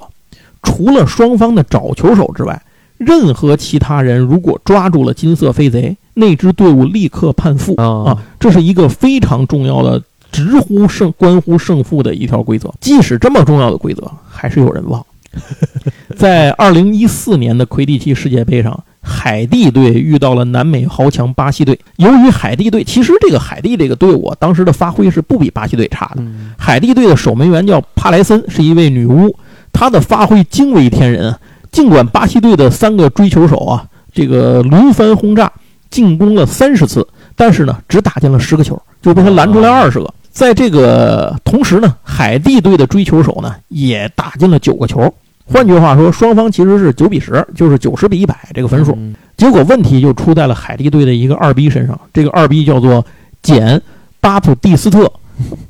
[0.63, 2.59] 除了双方的找球手之外。
[3.05, 8.15] 任何其他人如果抓住了金色飞贼，那支队伍立刻判负啊！
[8.39, 12.71] 这是一个非常重要的、直呼胜、关乎胜负的一条规则。
[12.79, 15.03] 即使这么重要的规则，还是有人忘。
[16.15, 21.79] 在二零一四年的魁地奇世界杯上，海地队遇到了南美豪强巴西队。
[21.95, 26.23] 由于海地队其实这个海地这个队伍当时的发挥是不比巴西队差的。
[26.57, 29.33] 海地队的守门员叫帕莱森，是一位女巫，
[29.71, 31.33] 她的发挥惊为天人。
[31.71, 35.51] 尽管巴西队的三个追球手啊，这个轮番轰炸，
[35.89, 40.13] 进攻了三十次，但是呢，只打进了十个球，就被他拦出来二十个。
[40.31, 45.13] 在这个同时呢，海地队的追球手呢也打进了九个球。
[45.45, 48.97] 换句话说，双方其实是九比十，就是九十比一百这个分数。
[49.35, 51.99] 结果问题就出在了海地队的一个二逼身上。
[52.13, 53.05] 这个二逼叫做
[53.41, 53.81] 简
[54.19, 55.11] 巴普蒂斯特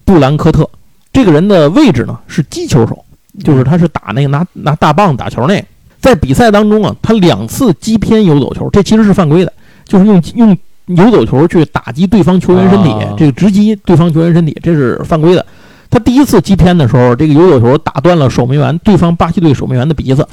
[0.06, 0.70] 布兰科特，
[1.14, 3.06] 这个人的位置呢是击球手，
[3.44, 5.64] 就是他是打那个拿拿大棒打球那。
[6.02, 9.54] 在比赛当中啊，他两次击偏游走球，这其实是犯规的，
[9.86, 15.46] 就是用用游走球去打击对方球员身体，这个直击对方球员身体，这是犯规的。
[15.92, 20.26] 他第一次击偏的时候，这个游走球打断了守门员对方巴西队守门员的鼻子。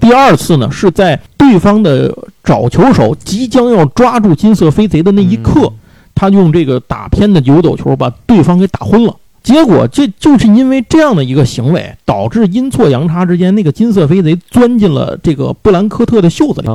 [0.00, 5.72] 第二次呢，是在对方的找球手即将要抓住金色飞贼的那一刻，
[6.14, 9.16] 他用这个打偏的游走球把对方给打昏了。
[9.46, 16.68] 结果，这就是因为这样的一个行为，导致阴错阳差之间，那个金色飞贼钻进了这个布兰科特的袖子里。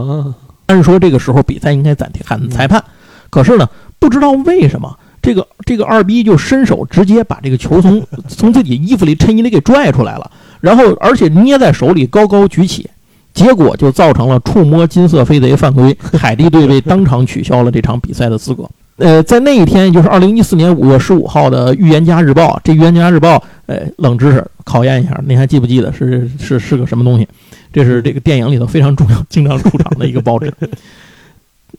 [0.68, 2.82] 按说这个时候比赛应该暂停，喊裁判。
[3.30, 3.68] 可是呢，
[4.00, 10.32] 不知道为什么，这个这个二逼就伸手直接把这个球从从自己衣服里、衬衣里给拽出来了，
[10.62, 12.90] 然后而且捏在手里高高举起。
[13.34, 18.70] 结果就造成了触摸金色飞贼犯规，海地队被当场取消了这场比赛的资格。
[19.02, 23.36] 呃，在那一天，也就是二零一四年五月十五号的《预言家日报》，这《预言家日报》
[23.66, 27.28] 呃，冷知识考验一下，您还记不记得是是是个什么东西？
[27.74, 30.54] 这是这个电影里头非常重要、经常出场的一个报纸。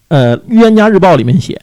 [0.08, 1.60] 呃，《预言家日报》里面写，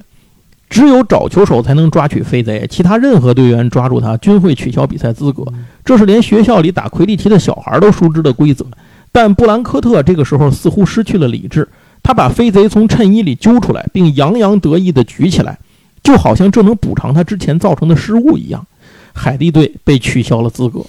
[0.69, 5.43] 只有找球手才能抓取飞贼，其他任何队员抓住他均会取消比赛资格。
[5.83, 8.65] 这是连学校里打魁地奇的小孩都熟知的规则。
[9.11, 11.67] 但布兰科特这个时候似乎失去了理智。
[12.01, 15.57] 他把飞贼从衬衣里揪出来，并洋洋得意地举起来，
[16.01, 18.65] 就好像这能补偿他之前造成的失误一样。
[19.13, 20.85] 海地队被取消了资格。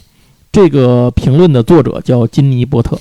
[0.52, 2.98] 这个评论的作者叫金尼波特。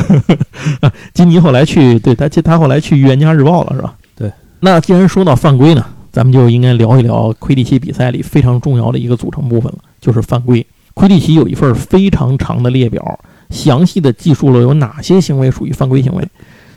[1.12, 3.94] 金尼后来去，对他，他后来去《预言家日报》了，是吧？
[4.16, 4.32] 对。
[4.60, 10.66] 那既然说到犯规呢，咱们就应该聊一聊魁地奇比赛里非常重要的一个组成部分了，就是犯规。
[10.94, 16.26] 魁地奇有一份非常长的列表，详细的记述了有哪些行为属于犯规行为。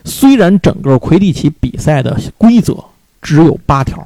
[0.06, 2.76] 虽然整个魁地奇比赛的规则
[3.22, 4.06] 只有八条，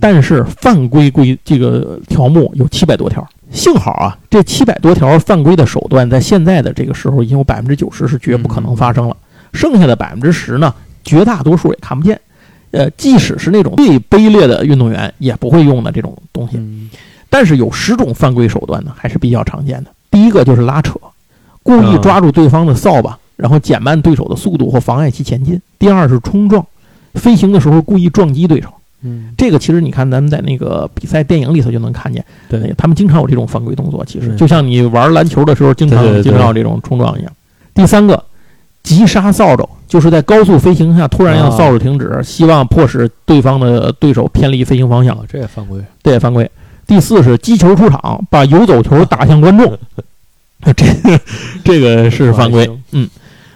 [0.00, 3.26] 但是犯规规这个条目有七百多条。
[3.50, 9.16] 幸好啊，这七百多条犯规的手段，在现在的这个时候，已经有百分之九十是绝不可能发生了。
[9.52, 10.74] 剩下的百分之十呢，
[11.04, 12.18] 绝大多数也看不见。
[12.70, 16.58] 呃，即使是那种最卑劣的运动员，也不会用的这种东西。
[17.28, 19.90] 但是有十种犯规手段呢，还是比较常见的。
[20.10, 20.98] 第一个就是拉扯，
[21.62, 23.18] 故意抓住对方的扫把。
[23.42, 25.60] 然后减慢对手的速度或妨碍其前进。
[25.76, 26.64] 第二是冲撞，
[27.14, 28.68] 飞行的时候故意撞击对手。
[29.00, 34.04] 嗯，这个其实你看咱们在那个比赛电影里头就能看见，对，他们经常有这种犯规动作。
[34.04, 37.32] 其实就像你玩篮球的时候经常经常有这种冲撞一样。
[37.74, 38.22] 第三个，
[38.84, 45.18] 急刹扫帚，就是在高速飞行下突然让扫帚停止，希望迫使对方的对手偏离飞行方向。
[45.28, 46.48] 这也犯规，这也犯规。
[46.86, 49.76] 第四是击球出场，把游走球打向观众，
[50.76, 50.86] 这
[51.64, 52.70] 这个是犯规。
[52.92, 53.10] 嗯。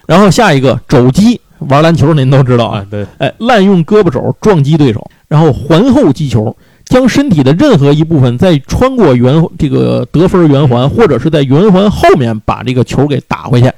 [0.06, 13.70] 然后下一个肘击，玩篮球您都知道啊，对，哎，滥用胳膊肘撞击对手，然后环后击球，将身体的任何一部分在穿过圆这个得分圆环，或者是在圆环后面把这个球给打回去。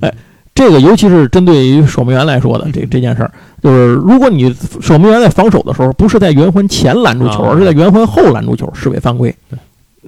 [0.00, 0.12] 哎，
[0.54, 3.30] 这个尤其是针对于守门员来说的这这件事儿，
[3.62, 9.34] 就是如果你守门员在防守的时候，不是在圆环前拦住球，而是在圆环后拦住球，视为犯规。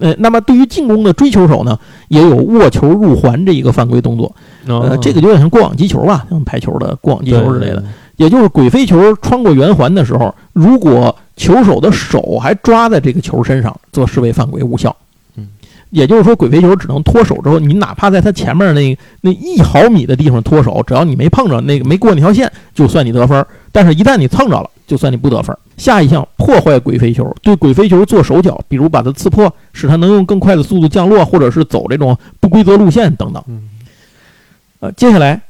[0.01, 4.35] 呃，那么对于进攻的追球手呢，也有握球入环这一个犯规动作。
[4.67, 7.83] 呃，这个有点像过网击球吧，像排球的过网击球之类的。
[8.17, 14.95] 也就是鬼飞球穿过圆环的时候，如果球手的手还抓在这个球身上，则视为犯规无效。
[15.37, 15.47] 嗯，
[15.91, 23.47] 也就是说，鬼飞球只能脱手之后，你哪怕在他前面那那一毫米的地方脱手，只要你没碰着那个没过那条线，就算你得分。
[23.71, 25.57] 但是，一旦你蹭着了，就算你不得分。
[25.77, 33.45] 下一项破坏鬼飞球，对鬼飞球做手脚，比如把它刺破，使它能用更快的速度降落，或者是走这种不规则路线等等。
[34.81, 35.41] 呃，接下来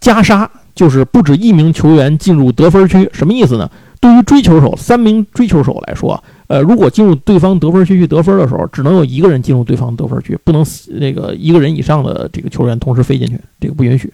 [0.00, 3.70] 加杀就是不止一名球员进入得分区，什么意思呢？
[4.00, 10.64] 对于追球手，三名追球手来说，呃，如果进入对方得分区去得分的时候，只能有一个人进入对方得分区，不能
[11.00, 14.12] 那个一个人以上的这个球员同时飞进去，这个不允许。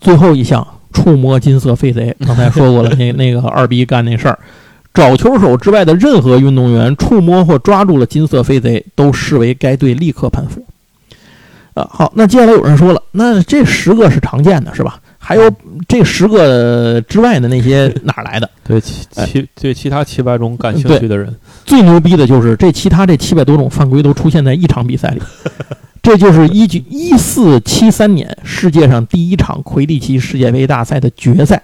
[0.00, 4.38] 最后一项，触摸金色飞贼， 刚才说过了，那那个二逼干那事儿。
[4.94, 10.64] 找球手之外的任何运动员触摸或抓住了金色飞贼，都视为该队立刻判负。
[11.74, 14.98] 啊，好，那接下来有人说了，那这十个是常见的，是吧？
[15.28, 15.52] 还有
[15.88, 18.48] 这十个之外的那些 哪儿来的？
[18.62, 21.34] 对其其对其他七百种感兴趣的人，
[21.64, 25.20] 最牛逼的就是这其他这七百多种犯规都出现在一场比赛里。
[26.00, 31.60] 这就是一九一四七三年世界上第一场魁地奇世界杯大赛的决赛。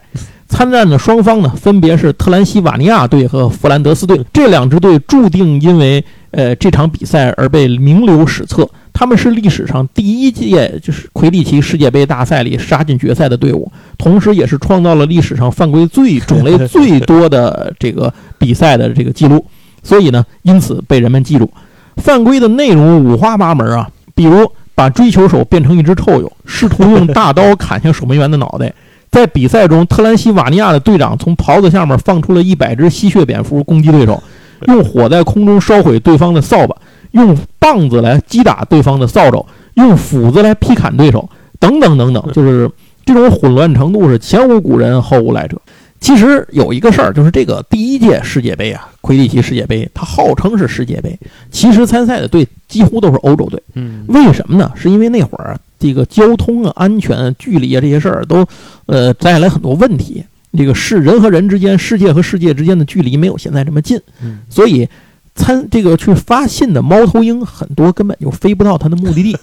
[0.49, 4.21] 参战的双方呢，分别是特兰西瓦尼亚队和弗兰德斯队。
[4.33, 8.69] 这两支队注定因为呃这场比赛而被名留史册。
[8.93, 19.45] 他们是历史上第一届就是魁地奇世界杯大赛里杀进决赛的队伍，同时也是创造了历史上犯规最种类最多的这个比赛的这个记录。
[19.83, 21.51] 所以呢，因此被人们记住。
[21.97, 28.73] 犯规的内容五花八门啊，比如把追球手变成一只臭鼬，试图用大刀砍向守门员的脑袋。
[29.11, 34.23] 在比赛中，特兰西瓦尼亚的队长从袍子下面放出了一百只吸血蝙蝠攻击对手，
[34.69, 36.75] 用火在空中烧毁对方的扫把，
[37.13, 42.71] 用棒子来击打对方的扫帚，用斧子来劈砍对手，等等等等，就是
[43.05, 45.61] 这种混乱程度是前无古人后无来者。
[46.01, 51.17] 其实有一个事儿，就是这个第一届世界杯啊，魁地奇世界杯，它号称是世界杯，
[51.53, 53.63] 其实参赛的队几乎都是欧洲队。
[53.75, 54.73] 嗯，为什么呢？
[54.75, 55.57] 是因为那会儿。
[55.79, 58.47] 这个交通啊、安全、距离啊这些事儿都，
[58.87, 60.23] 呃，带来很多问题。
[60.57, 64.01] 这个是人和人之间、世界和世界之间的距离没有现在这么近，
[64.49, 64.89] 所以
[65.35, 69.37] 参这个去发信的猫头鹰很多根本就飞不到它的目的地。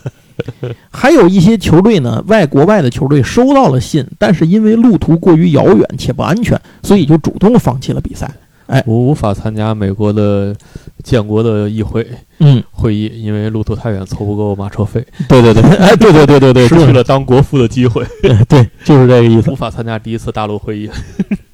[0.90, 8.32] 还有一些球队呢，外国外的球队收到了信，但是因为路途过于遥远且不安全，所以就主动放弃了比赛。
[8.68, 10.56] 哎，我无法参加美国的
[11.04, 19.56] 建国的议会嗯，会议，因为路途太远，凑不够马车费，对对对，哎，对对对对对， 失去了当国父的机会， 对对，就是这个意思无。
[19.56, 20.90] 法参加第一次大陆会议。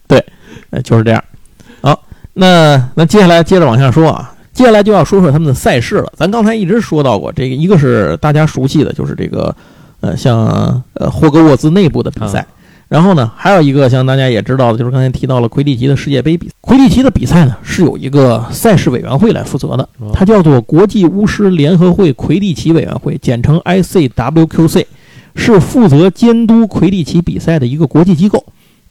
[0.08, 0.24] 对
[0.72, 1.24] 哎，就是这样。
[2.36, 6.12] 好，那那接下来接着往下说啊，接下来就要说说他们的赛事了。
[6.16, 9.56] 咱刚才一直说到过，这个一个是大家熟悉的，就是这个
[10.02, 12.46] 呃，像呃霍格沃兹内部的比赛。
[12.88, 16.54] 然后呢，还有一个像大家也知道的，就是刚才提到了魁地奇的世界杯比赛。
[16.62, 24.86] 魁地奇的比赛呢，是有一个赛事委员会来负责的，它叫做国际巫师联合会魁地奇委员会，简称 ICWQC，
[25.36, 28.46] 是负责监督魁地奇比赛的一个国际机构。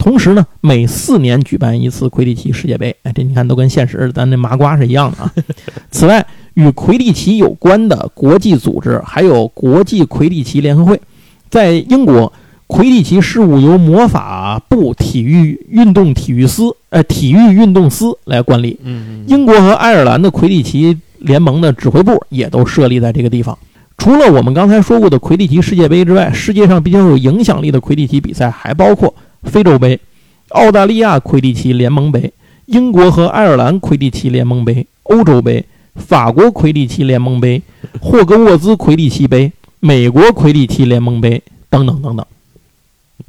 [0.05, 2.95] 同时呢，每四年举办一次魁地奇世界杯。
[3.05, 5.33] 哎，这你看都跟现实咱那麻瓜是一样的啊。
[5.91, 11.01] 此外，与魁地奇有关的国际组织还有国际魁地奇联合会，
[11.49, 12.31] 在英国，
[12.67, 18.79] 魁地奇事务由魔法部体育运动体育司，呃，体育运动司来管理。
[18.83, 23.59] 嗯，英国和爱尔兰的魁地奇联盟的指挥部也都设立在这个地方。
[23.97, 29.15] 除了我们刚才说过的魁地奇世界杯之外，世界上比较有影响力的魁地奇比赛还包括
[29.45, 29.99] 非洲杯、
[30.51, 32.33] 澳大利亚魁地奇联盟杯、
[32.67, 35.65] 英国和爱尔兰魁地奇联盟杯、欧洲杯、
[35.95, 37.63] 法国魁地奇联盟杯、
[38.01, 42.27] 霍格沃兹魁地奇杯、美国魁地奇联盟杯等等等等。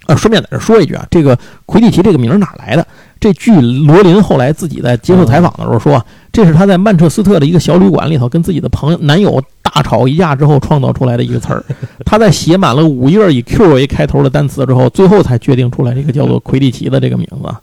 [0.07, 2.85] 啊，顺便在这说一句啊，这个魁地奇这个名儿哪来的？
[3.25, 11.65] 这据罗琳后来自己在接受采访的时候说啊，这是他在曼彻斯特的一个小旅馆里头跟自己的朋友男友大吵一架之后创造出来的一个词儿。
[12.05, 17.59] 他在写满了五页以 Q 为开头的单词之后，最后才决定出来这个叫做魁地奇的这个名字啊。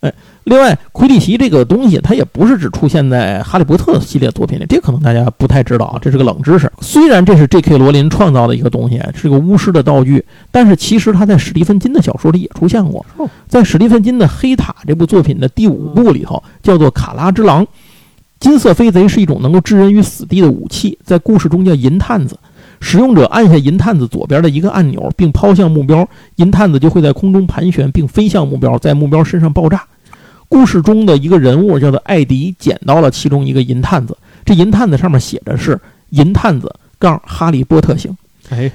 [0.00, 0.12] 哎，
[0.46, 6.70] 另外，魁地奇这个东西，它也不是只出现在《哈利波特》系列作品里，这可能大家不太知道啊，这是个冷知识。
[6.80, 7.76] 虽然这是 J.K.
[7.76, 13.04] 罗琳创造的一个东西，是个巫师的道具，但是其实它在史蒂芬金的小说里也出现过。
[13.48, 17.66] 在史蒂芬金的《黑塔》这部作品的第五部里头，叫做卡拉之狼。
[18.38, 22.38] 金色飞贼是一种能够置人于死地的武器，在故事中叫银探子。
[22.78, 29.82] 使用者按下银探子左边的一个按钮，并抛向目标，银探子就会在空中盘旋，并飞向目标，在目标身上爆炸。
[30.48, 35.78] 故事中的一个人物叫做艾迪，捡到了其中一个银探子，这银探子上面写着是
[36.10, 38.16] “银探子杠哈利波特星”。
[38.48, 38.70] 哎，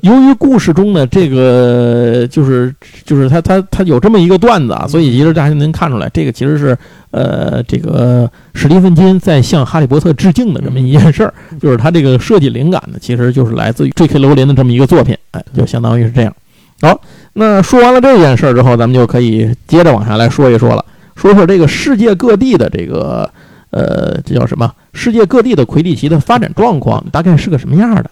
[0.00, 6.74] 由于故事中的这个就是就是他他他有这么一个段子啊，所以其实大家能看出来，这个其实是
[7.10, 14.18] 呃这个史蒂芬金在向哈利波特致敬的这么一件事儿，就是他这个设计灵感呢，其实就是来自于 J.K.
[14.18, 16.34] 罗琳的这么一个作品，哎，就相当于是这样。
[16.80, 16.98] 好，
[17.34, 20.82] 那说完了这件事儿之后，咱们就可以接着往下来说一说了，
[21.14, 23.30] 说说这个世界各地的这个
[23.70, 24.72] 呃这叫什么？
[24.92, 28.10] 世界各地的魁地奇的发展状况大概是个什么样的？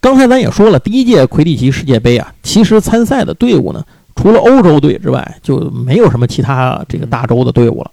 [0.00, 3.84] 刚才咱也说了，第一届魁地奇世界杯啊，其实参赛的队伍呢，
[4.14, 7.90] 除了欧洲队之外，就没有什么其他这个大洲的队伍了。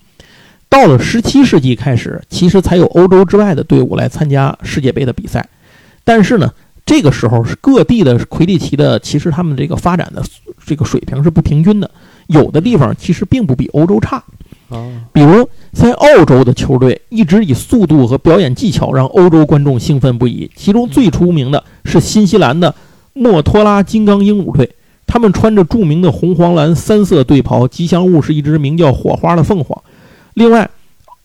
[0.69, 5.47] 到了十七世纪开始，其实才有欧洲之外的队伍来参加世界杯的比赛。
[6.03, 6.51] 但是呢，
[6.85, 10.23] 这个时候是各地的魁地奇的，其实他们这个发展的
[10.65, 11.89] 这个水平是不平均的，
[12.27, 14.23] 有的地方其实并不比欧洲差。
[14.69, 14.81] 啊，
[15.13, 22.73] 比如在澳洲的球队一直以速度和表演技巧让欧洲观众兴奋不已，其中最出名的是新西兰的
[23.13, 24.67] 莫托拉金刚鹦鹉队，
[25.05, 29.79] 他们穿着著名的红黄蓝三色队袍，吉祥物是一只名叫火花的凤凰。
[30.33, 30.67] 另外，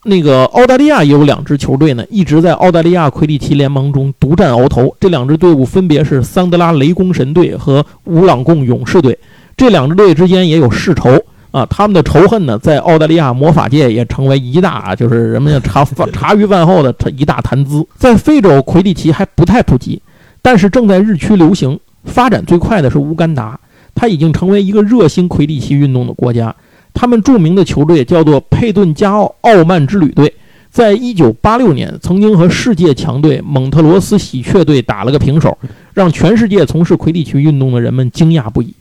[0.05, 4.95] 那个澳大利亚也有两支球队呢，一直在澳大利亚魁地奇联盟中独占鳌头。
[5.01, 9.19] 这两支队伍分别是桑德拉雷公神队和乌朗贡勇士队。
[9.61, 11.23] 这两支队之间也有世仇。
[11.51, 17.87] 啊，他们的仇恨呢，在澳大利亚魔法界也成为一大，就是人们茶茶余饭后的一大谈资。
[17.95, 20.01] 在非洲，魁地奇还不太普及，
[20.41, 21.79] 但是正在日趋流行。
[22.05, 23.61] 发展最快的是乌干达，
[23.95, 26.55] 它已经成为一个热心魁地奇运动的国家。
[26.95, 30.33] 他们著名的球队叫做佩顿加奥奥曼之旅队，
[30.71, 35.59] 在一九八六年曾经和世界强队蒙特罗斯喜鹊队打了个平手，
[35.93, 38.73] 让全世界从事魁地奇运动的人们惊讶不已。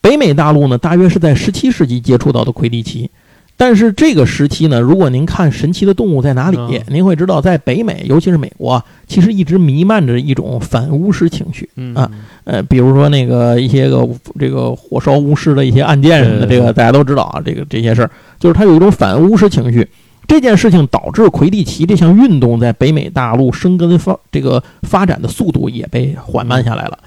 [0.00, 3.10] 北美大陆呢，大约是在十七世纪接触到的魁地奇，
[3.56, 6.56] 但是这个时期呢，如果您看《神奇的动物在哪里》，
[6.88, 12.10] 您会知道，在北美，尤其是美国，其实一直弥漫着一种反巫师情绪啊。
[12.44, 17.42] 呃，比如说那个一些个这个火烧巫师的一些案件什么的，这个大家都知道啊。
[17.44, 19.86] 这个这些事儿，就是它有一种反巫师情绪。
[20.26, 26.98] 这件事情导致魁地奇这项运动在北美大陆生根发这个发展的速度也被缓慢下来了。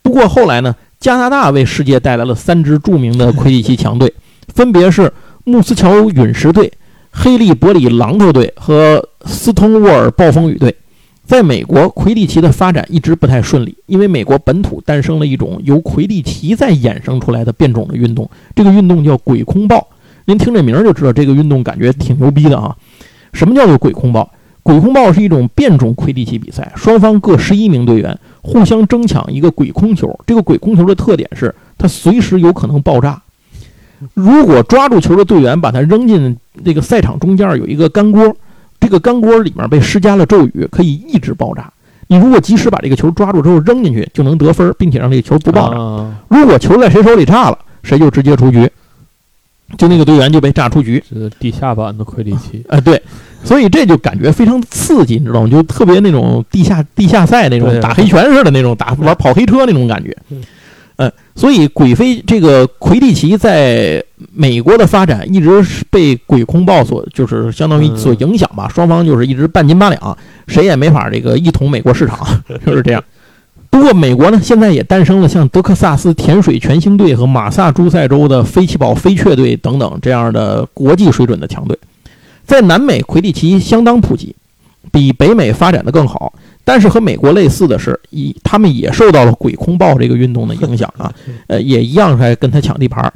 [0.00, 0.74] 不过后来呢？
[1.00, 4.12] 加拿大为世界带来了三支著名的魁地奇强队，
[4.48, 5.12] 分别是
[5.44, 6.72] 穆斯乔陨石队、
[7.12, 10.74] 黑利伯里榔头队和斯通沃尔暴风雨队。
[11.24, 19.86] 在美国，魁地奇的发展一直不太顺利，因为美国本土诞生了一种由魁地奇再衍生出来的变种的运动，这个运动叫鬼空豹。
[20.24, 22.74] 您听这名儿就知道，这个运动感觉挺牛逼的啊。
[23.34, 24.30] 什么叫做鬼空豹？
[24.62, 28.18] 鬼空豹是一种变种魁地奇比赛，双方各十一名队员
[28.48, 30.18] 互相争抢一个鬼空球。
[30.26, 33.20] 这个鬼空球的特点是，它随时有可能爆炸。
[34.14, 38.34] 如果抓住球的队员把它扔进这个赛场中间有一个干锅，
[38.80, 41.70] 这个干锅里面被施加了咒语，可以抑制爆炸。
[42.06, 45.78] 你如果及时把这个球抓住之后扔进去，就能得分，并且让这个球不爆炸。
[46.28, 48.70] 如果球在谁手里炸了，谁就直接出局。
[49.76, 53.00] 就那个队员就被炸出局，是地下版的魁地奇，哎，对，
[53.44, 55.48] 所以这就感觉非常刺激，你知道吗？
[55.50, 60.16] 就特别那种地下地下赛那种打黑拳似的那种打玩跑黑车那种感觉，
[60.96, 64.02] 嗯，所以鬼飞这个魁地奇在
[64.32, 72.26] 美国的发展一直是被鬼空豹所就是相当于所影响吧，双方就是一直半斤八两，谁也没法这个一统美国市场，
[72.64, 73.04] 就是这样。
[73.70, 81.78] 不过，美国呢，现在也诞生了像德克萨斯甜水全星队和马萨诸塞州的飞奇堡飞雀队等等这样的国际水准的强队。
[82.44, 84.34] 在南美，魁地奇相当普及，
[84.90, 86.32] 比北美发展的更好。
[86.64, 91.12] 但是和美国类似的是，以他们也受到了鬼空豹这个运动的影响啊，
[91.46, 93.12] 呃，也一样还跟他抢地盘。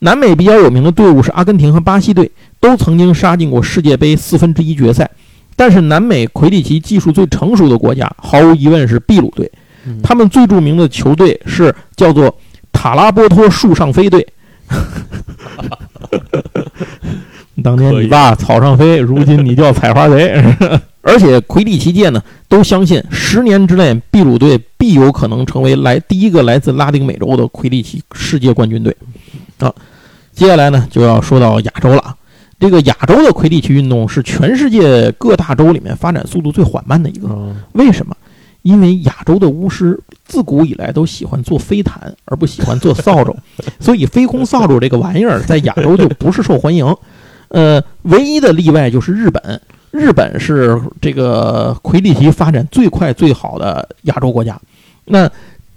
[0.00, 2.30] 南美比较有名的队伍是阿根廷和巴西队，
[2.60, 5.10] 都曾经杀进过世界杯四分之一决赛。
[5.56, 9.50] 但是南美魁地奇技术最成熟的国家，毫无疑问是秘鲁队。
[10.02, 12.36] 他们最著名的球队是叫做
[12.72, 14.26] 塔拉波托树上飞队。
[17.62, 20.34] 当年你爸草上飞，如今你叫采花贼。
[21.06, 28.96] 而且魁地奇界呢，都相信十年之内秘鲁队必有可能成为来第一个来自拉丁美洲的魁地奇世界冠军队。
[29.58, 29.72] 啊，
[30.32, 32.16] 接下来呢就要说到亚洲了。
[32.58, 37.28] 这个亚洲的魁地奇运动是全世界各大洲里面发展速度最缓慢的一个。
[37.72, 38.16] 为什么？
[38.64, 43.32] 因为亚洲的巫师自古以来都喜欢做飞毯，而不喜欢做扫帚，
[43.78, 46.84] 所以飞空扫帚这个玩意儿在亚洲就不是受欢迎。
[47.48, 49.60] 呃，唯一的例外就是日本，
[49.92, 54.60] 日本是这个魁地奇发展最快最好的亚洲国家。
[55.04, 55.30] 那。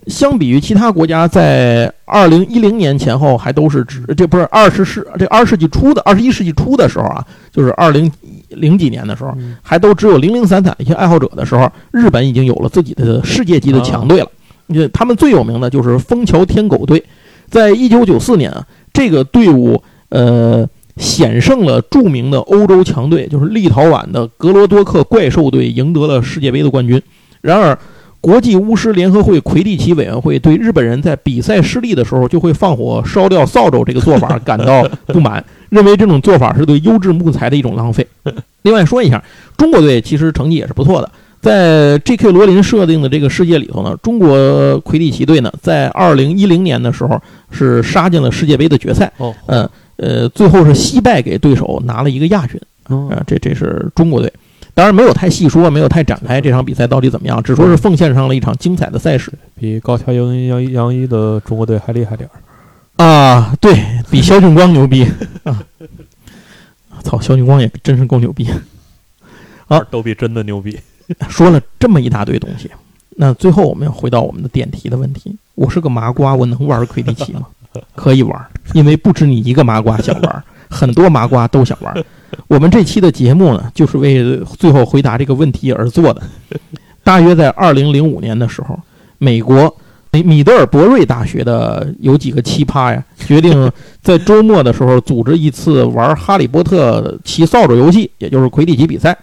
[0.07, 8.09] 相比于其他国家，在二零一零年前后还都是只这不是二十世这二十世纪初的二十一世纪初的时候啊，就是二零
[8.49, 14.27] 零几年的时候，还都只有零零散散一些爱好者的时候，日本已经有了自己的世界级的强队了。
[14.67, 17.03] 你他们最有名的就是枫桥天狗队，
[17.49, 27.01] 在一九九四年啊，这个队伍呃险胜了著名的欧洲强队，就是立陶宛的格罗多克怪兽队，赢得了世界杯的冠军。
[27.41, 27.77] 然而。
[28.19, 38.05] 国际巫师联合会魁地奇委员会对日本人在比赛失利的时候就会放火烧掉扫帚这个做法感到不满，认为这种做法是对优质木材的一种浪费。
[38.63, 39.23] 另外说一下，
[39.55, 41.09] 中国队其实成绩也是不错的，
[41.41, 42.31] 在 J.K.
[42.31, 49.11] 罗琳设定的这个世界里头呢，中国魁地奇队呢在2010年的时候是杀进了世界杯的决赛，
[49.45, 54.31] 嗯呃，最后是惜败给对手拿了一个亚军，啊，这这是中国队。
[54.77, 63.57] 当然没有太细说，没有太展开这场比赛到底怎么样，只说是奉献上了一场精彩的赛事，比高桥杨杨杨一的中国队还厉害点儿啊！
[63.59, 65.03] 对比肖俊光牛逼
[65.43, 65.63] 啊！
[67.01, 68.47] 操，肖俊光也真是够牛逼
[69.67, 70.77] 啊，都比真的牛逼。
[71.27, 72.69] 说了这么一大堆东西，
[73.15, 77.41] 那最后我们要回到我们的点题的问题：我是个麻瓜，我能玩魁地奇吗？
[77.95, 82.05] 可以玩，因为不止你一个麻瓜想玩，很多麻瓜都想玩。
[82.47, 86.21] 我们这期的节目呢，就是为最后回答这个问题而做的。
[87.03, 88.77] 大约在二零零五年的时候，
[89.17, 89.73] 美国
[90.11, 93.71] 米米德尔伯瑞大学的有几个奇葩呀，决定
[94.01, 99.17] 在周末的时候组织一次玩《哈利波特》骑扫帚游戏，也就是魁地奇比赛。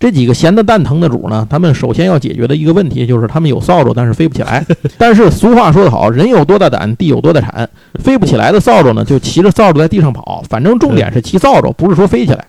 [0.00, 4.64] 这几个闲得蛋疼的主呢，他们首先要解决的一个问题就是他们有扫帚，但是飞不起来。
[4.96, 7.68] 但是俗话说得好，人有多大胆，地有多大产。
[8.02, 12.42] 飞不起来的扫帚呢，就骑着扫帚在地上跑，反正重点是骑扫帚，不是说飞起来。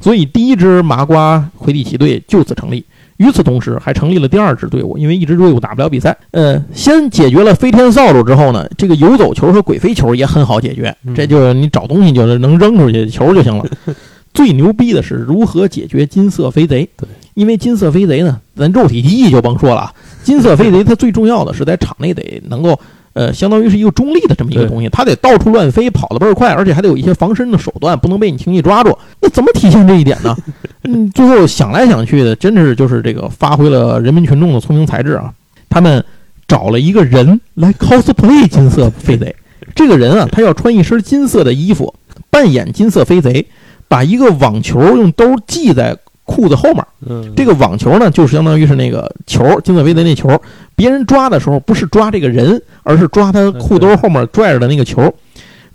[0.00, 2.82] 所以第一支麻瓜魁地奇队就此成立。
[3.18, 6.16] 与此同时，还成立了第二支队伍，因为一支队伍打不了比赛。
[6.32, 13.64] 呃，先解决了飞天扫帚之后呢，这个游走球和鬼飞球也很好解决，这就是你找东西就是能扔出去球就行了。
[14.34, 16.86] 最牛逼的是如何解决金色飞贼？
[16.96, 19.90] 对，因为金色飞贼呢，咱肉体记忆就甭说了。
[20.24, 22.78] 金色飞贼它最重要的是在场内得能够，
[23.12, 28.98] 呃，相当于是一个中立的这么一个东西，它得到处乱飞，跑得倍儿快，而且还得有一些防身的手段，不能被你轻易抓住。
[29.20, 30.36] 那怎么体现这一点呢？
[30.82, 35.32] 嗯，最后想来想去的，真的是就是这个发挥了人民群众的聪明才智啊！
[35.68, 36.04] 他们
[36.48, 39.34] 找了一个人来 cosplay 金色飞贼。
[39.74, 41.94] 这个人啊，他要穿一身金色的衣服，
[42.30, 43.46] 扮演金色飞贼。
[43.94, 46.84] 把一个网球用兜系在裤子后面。
[47.06, 50.28] 嗯，这个网球呢，就是相当于是那个球，金色飞的那球，
[50.74, 55.14] 别人抓的时候不是抓这个人，而是抓他裤兜后面拽着的那个球。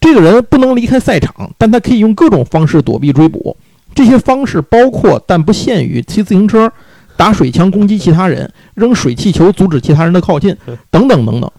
[0.02, 3.56] 这个人不能离开赛场，但他可以用各种方式躲避追捕。
[3.96, 6.70] 这些方式包括但不限于骑自行车、
[7.16, 10.54] 打水枪攻击其他人、扔水气球阻止其他人的靠近，
[10.92, 11.50] 等等等等。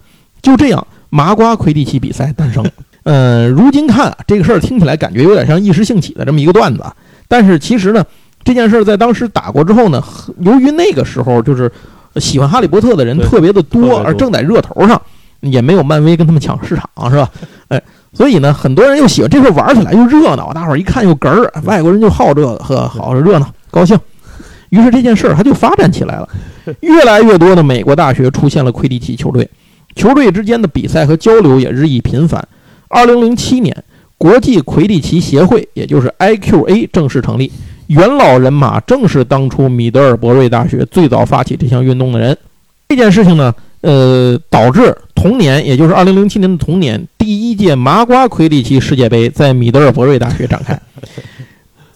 [0.43, 2.63] 就这样，麻瓜魁地奇比赛诞生。
[3.03, 6.83] 呃，如今看啊，这个事儿听起来感觉有点像一时兴起的这么一个段子，
[7.27, 8.03] 但是其实呢，
[8.43, 10.03] 这件事儿在当时打过之后呢，
[10.41, 11.71] 由于那个时候就是
[12.17, 15.01] 喜欢哈利波特的人特别的多，而正在热头上，
[15.39, 17.29] 也没有漫威跟他们抢市场，是吧？
[17.69, 17.81] 哎。
[18.13, 23.97] 所以呢，很多人又喜欢这事玩起来又热闹，大伙儿一看又哏儿，外国人就好这个，呵，好热闹高兴。
[24.67, 26.27] 于是这件事儿它就发展起来了，
[26.81, 29.49] 越来越多的美国大学出现了魁地奇球队，
[29.95, 32.45] 球队之间的比赛和交流也日益频繁。
[32.91, 33.75] 二零零七年，
[34.17, 37.51] 国际魁地奇协会，也就是 IQA 正式成立，
[37.87, 42.37] 元老人马正是当初米德尔伯瑞大学最早发起这项运动的人。
[42.87, 43.53] 这件事情呢？
[43.81, 50.79] 呃，导致同年，也就是二零零七年的同年，第一届麻瓜魁地奇世界杯在米德尔伯瑞大学展开。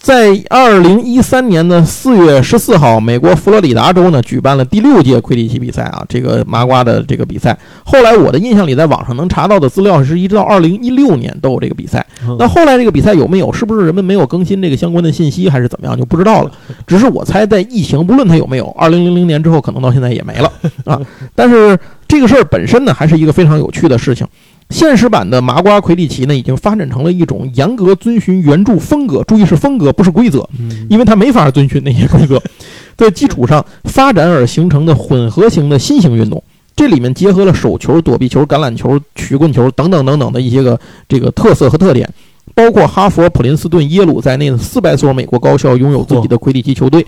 [0.06, 7.58] 在二零一三年的四月十四号，美国佛罗里达州呢举办了第六届魁地奇比赛啊，这个麻瓜的这个比赛。
[7.84, 12.06] 后来我的印象里，在网上能查到的资料是一直到二零一六年都有这个比赛。
[12.38, 13.52] 那后来这个比赛有没有？
[13.52, 15.98] 是不是人们没有更新这个相关的信息，还是怎么样？
[15.98, 16.52] 就不知道了。
[16.86, 20.52] 只是我猜，在疫情不论它有没有，二零零零年之后，可能到现在也没了
[20.86, 21.02] 啊。
[21.34, 21.76] 但是
[22.08, 24.28] 这个事儿本身呢，还是一个非常有趣的事情。
[24.70, 30.48] 现实版的麻瓜魁地奇呢，已经发展成了一种严格遵循原著风格，注意是风格，不是规则，
[30.90, 32.42] 因为它没法遵循那些规则，
[32.98, 36.44] 在基础上发展而形成的混合型的新型运动。
[36.76, 42.10] 这里面结合了手球、躲避球、橄榄球、曲棍球等等等等的一些个这个特色和特点，
[42.54, 47.06] 包括哈佛、普林斯顿、耶鲁在内的四百所美国高校拥有自己的魁地奇球队。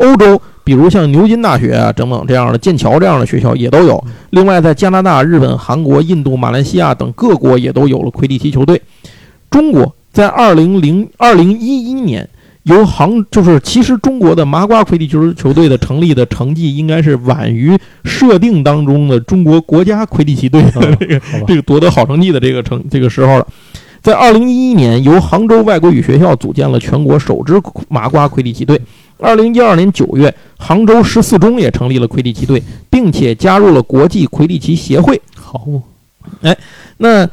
[0.00, 4.02] 欧洲，比如像牛津大学啊，等等这样的剑桥这样的学校也都有。
[4.30, 8.80] 另外，在加拿大、日本、韩国、印度、马来西亚等各国也都有了魁地奇球队。
[9.50, 12.28] 中国在二零零二零一一年
[12.62, 23.46] 由杭，就是其实中国的麻瓜魁地奇球队的成立的成绩应该是晚于设定当中的中国国家魁地奇队的这个这个夺得好成绩的这个成这个时候了。
[24.02, 28.80] 在二零一一年，由杭州外国语学校组建了全国首支麻瓜魁地奇队。
[29.18, 35.20] 二零一二年九月，杭州十四中也成立了魁地奇队，并且加入了国际魁地奇协会。
[35.34, 35.64] 好，
[36.42, 36.56] 哎，
[36.98, 37.28] 那。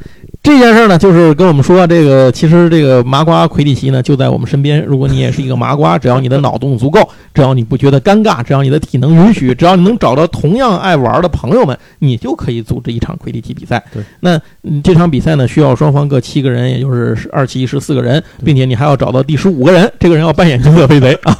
[0.47, 4.81] 这件事呢，就是跟我们说，这个其实这个麻瓜魁地奇呢就在我们身边。
[4.85, 7.01] 如果你也是一个麻瓜，只要你的脑洞足够，
[7.33, 13.83] 只要你不觉得尴尬，只要你的体能允许，只要你能找到同样爱玩的朋友们，你就可以组织一场魁地奇比赛。
[13.93, 14.39] 对，那
[14.81, 21.37] 这场比赛呢需要双方各七个人，也就是二七十四个人，并且你还要找到第十五个人，这个人要扮演金色飞贼啊。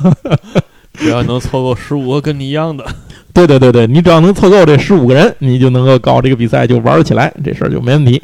[0.99, 2.85] 只要能凑够十五个跟你一样的，
[3.33, 8.21] 对对对对，你只要能凑够这十五个人，你就能够搞这个比赛，就玩得起来，这事儿就没问题。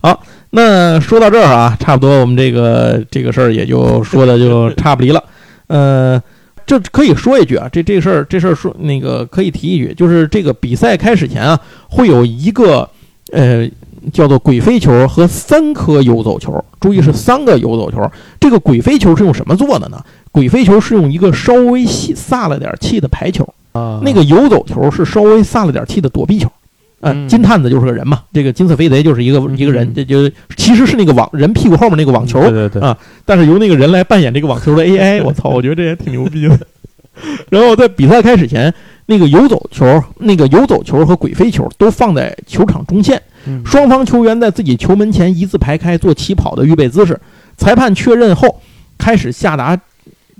[0.00, 5.22] 好，那说到这儿啊，差不多我们这个这个事儿也就说的就差不离了。
[5.66, 6.22] 呃，
[6.64, 12.88] 这可以说一句啊，这这事儿这事儿说那个可以提一句，就是这个比赛开始前啊，会有一个
[13.32, 13.68] 呃
[14.12, 18.10] 叫做鬼飞球和三颗游走球，注意是三个游走球。
[18.38, 20.02] 这个鬼飞球是用什么做的呢？
[20.30, 26.48] 鬼飞球是用一个稍微细撒了点气的排球啊，那个游走球是稍微撒了点气的躲避球。
[27.00, 36.58] 嗯，金探子就是个人嘛，这个金色飞贼就是一个一个人，这就其实是那个网人屁股后面那个网球，对对对啊，但是由那个人来扮演这个网球的 AI，我操，我觉得这也挺牛逼的。
[37.50, 38.72] 然后在比赛开始前，
[39.06, 43.20] 那个游走球、那个游走球和鬼飞球都放在球场中线，
[43.64, 47.20] 双方球员在自己球门前一字排开做起跑的预备姿势，
[47.56, 48.60] 裁判确认后
[48.96, 49.76] 开始下达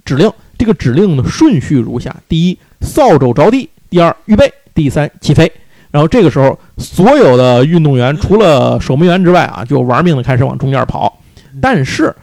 [0.05, 5.51] 指令，这个指令的顺序如下：第一，扫帚着地；第二，预备；第三，起飞。
[5.91, 11.19] 然后这个时候，所有的运动员除了守门员之外啊，就玩命的开始往中间跑。
[11.61, 12.15] 但是，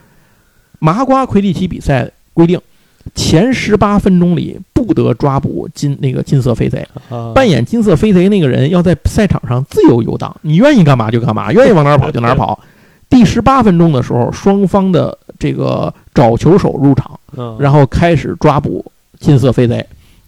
[0.79, 2.59] 麻瓜魁地奇比赛规定，
[3.15, 6.87] 前十八分钟里不得抓捕金那个金色飞贼。
[7.33, 12.59] 扮演金色飞贼那个人要在赛场上自由游荡，你愿意干嘛就干嘛，愿意往哪儿跑就哪儿跑。
[13.09, 17.19] 第十八分钟的时候，双方的这个找球手入场，
[17.59, 18.83] 然后开始抓捕
[19.19, 19.85] 金色飞贼。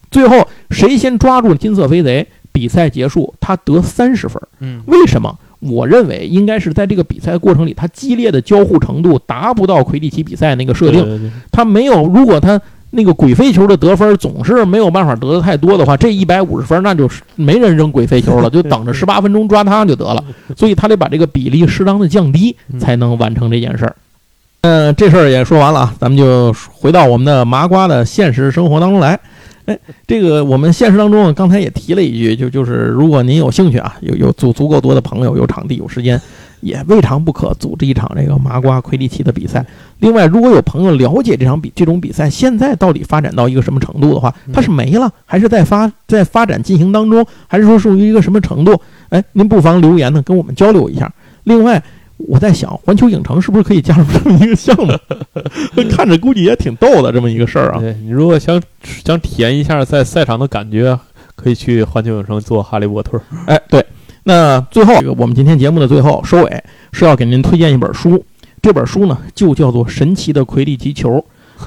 [0.09, 2.25] 最后谁先抓住金色飞贼？
[2.57, 4.41] 比赛结束，他得三十分。
[4.59, 5.37] 嗯，为什么？
[5.59, 11.31] 我认为应该是在这个比赛过程里，他激烈的交互程度达不到魁地奇比赛那个设定。
[11.51, 20.23] 他没有，如果他那个鬼飞球的得分总是没有办法得的太多的话，这一百五十分那就是没人扔鬼飞球了， 就等着十八分钟抓他就得了。
[20.55, 23.95] 所以他得把这个比例适当的降低，才能完成这件事儿。
[24.61, 29.19] 嗯，这事儿也说完了啊，咱们就回到我们的麻瓜的现实生活当中来。
[29.67, 36.19] 哎， 这个我们现实当中刚才也提了一句，就就是如果您有兴趣啊，有有足足够多的朋友，有场地，有时间，
[36.61, 39.65] 也未尝不可组织一场这个麻瓜魁地奇的比赛。
[39.99, 48.79] 另外，如果有朋友了解这场比这种比赛现在到底发展到一个什么程度的话，它是没了，还是在发在发展进行当中，还是说属于一个什么程度？
[49.09, 51.11] 哎，您不妨留言呢，跟我们交流一下。
[51.43, 51.83] 另外。
[52.17, 54.93] 我在想，环球影城是不是可以加入这么一个项目？
[55.89, 57.79] 看着估计也挺逗的这么一个事儿啊。
[57.79, 58.61] 对你如果想
[59.05, 60.99] 想体验一下在赛场的感觉，
[61.35, 63.21] 可以去环球影城做哈利波特。
[63.45, 63.85] 哎，对。
[64.23, 68.25] 那最后，这个我们今天节目的最后收尾是要给您推荐一本书，
[68.61, 71.11] 这本书呢就叫做《神奇的魁地奇球》。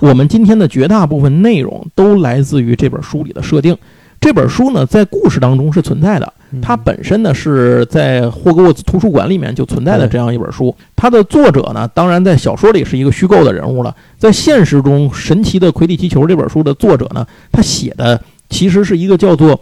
[0.01, 3.75] 我们今天的绝大部分内容都来自于这本书里的设定。
[4.21, 6.31] 这本书呢，在故事当中是存在的。
[6.63, 10.75] 它本身呢是在霍格沃茨图书馆里面就存在的这样一本书。
[10.97, 13.95] 它的作者呢，当然在小说里是一个虚构的人物了。
[14.19, 19.61] 在现实中，《神奇的魁地奇球》这本书的作者呢，他写的其实是一个叫做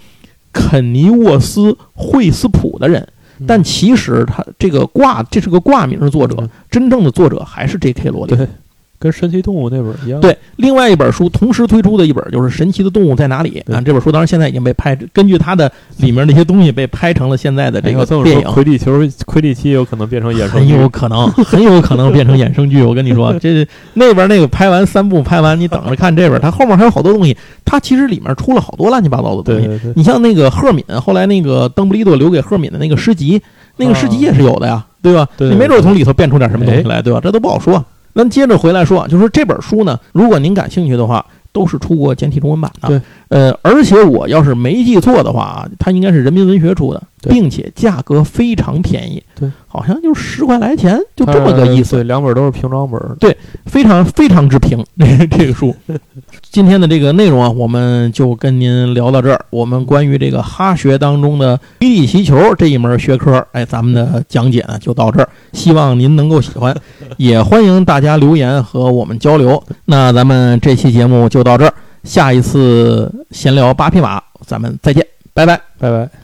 [0.53, 3.07] 肯尼沃斯·惠斯普的人。
[3.47, 8.09] 但其实他这个挂，这是个挂名作者，真正的作者还是 J.K.
[8.09, 8.49] 罗琳。
[8.99, 10.20] 跟神奇动物那本一样。
[10.20, 13.80] 对，另外一本书同时推出的一本就是《神奇的动物在哪里》啊。
[13.80, 18.44] 这本书当然现在已经被拍，根据它的里面那些东西被拍成了现在的这个电影。
[18.44, 22.82] 魁地球、魁地奇有可能变成衍生，很有可能，很有可能变成衍生剧。
[22.82, 27.36] 我跟你说， 这那边那个拍完三部拍完，你等着看这边，它后面还有好多东西。
[27.64, 29.92] 它其实里面出了好多乱七八糟的东西。
[29.94, 33.40] 你像那个赫敏，后来那个邓布利多留给赫敏的那个诗集，
[33.76, 35.28] 那个诗集也是有的呀，对吧？
[35.38, 37.20] 你没准从里头变出点什么东西来，对吧？
[37.22, 37.84] 这都不好说。
[38.19, 42.89] 咱接着回来说，就是这本书呢，如果您感兴趣的话，都是出过简体中文版的。
[42.89, 49.22] 对，呃，而且我要是没记错的话，它应该是人民文学出的，并且价格非常便宜。
[49.39, 51.97] 对，好像就十块来钱，就这么个意思。
[51.97, 52.99] 对，两本都是平装本。
[53.20, 54.83] 对，非常非常之平。
[55.31, 55.74] 这个书，
[56.51, 59.45] 今天的这个内容啊，我们就跟您聊到这儿。
[59.51, 65.29] 我们关于这个哈学当中的魁地奇球这一门学科，哎，咱们的讲解呢就到这儿。
[65.53, 66.74] 希望您能够喜欢，
[67.18, 69.62] 也欢迎大家留言和我们交流。
[69.85, 71.74] 那咱们这期节目就到这儿，
[72.09, 76.18] 下一次闲聊八匹马，咱们再见，拜拜，拜拜。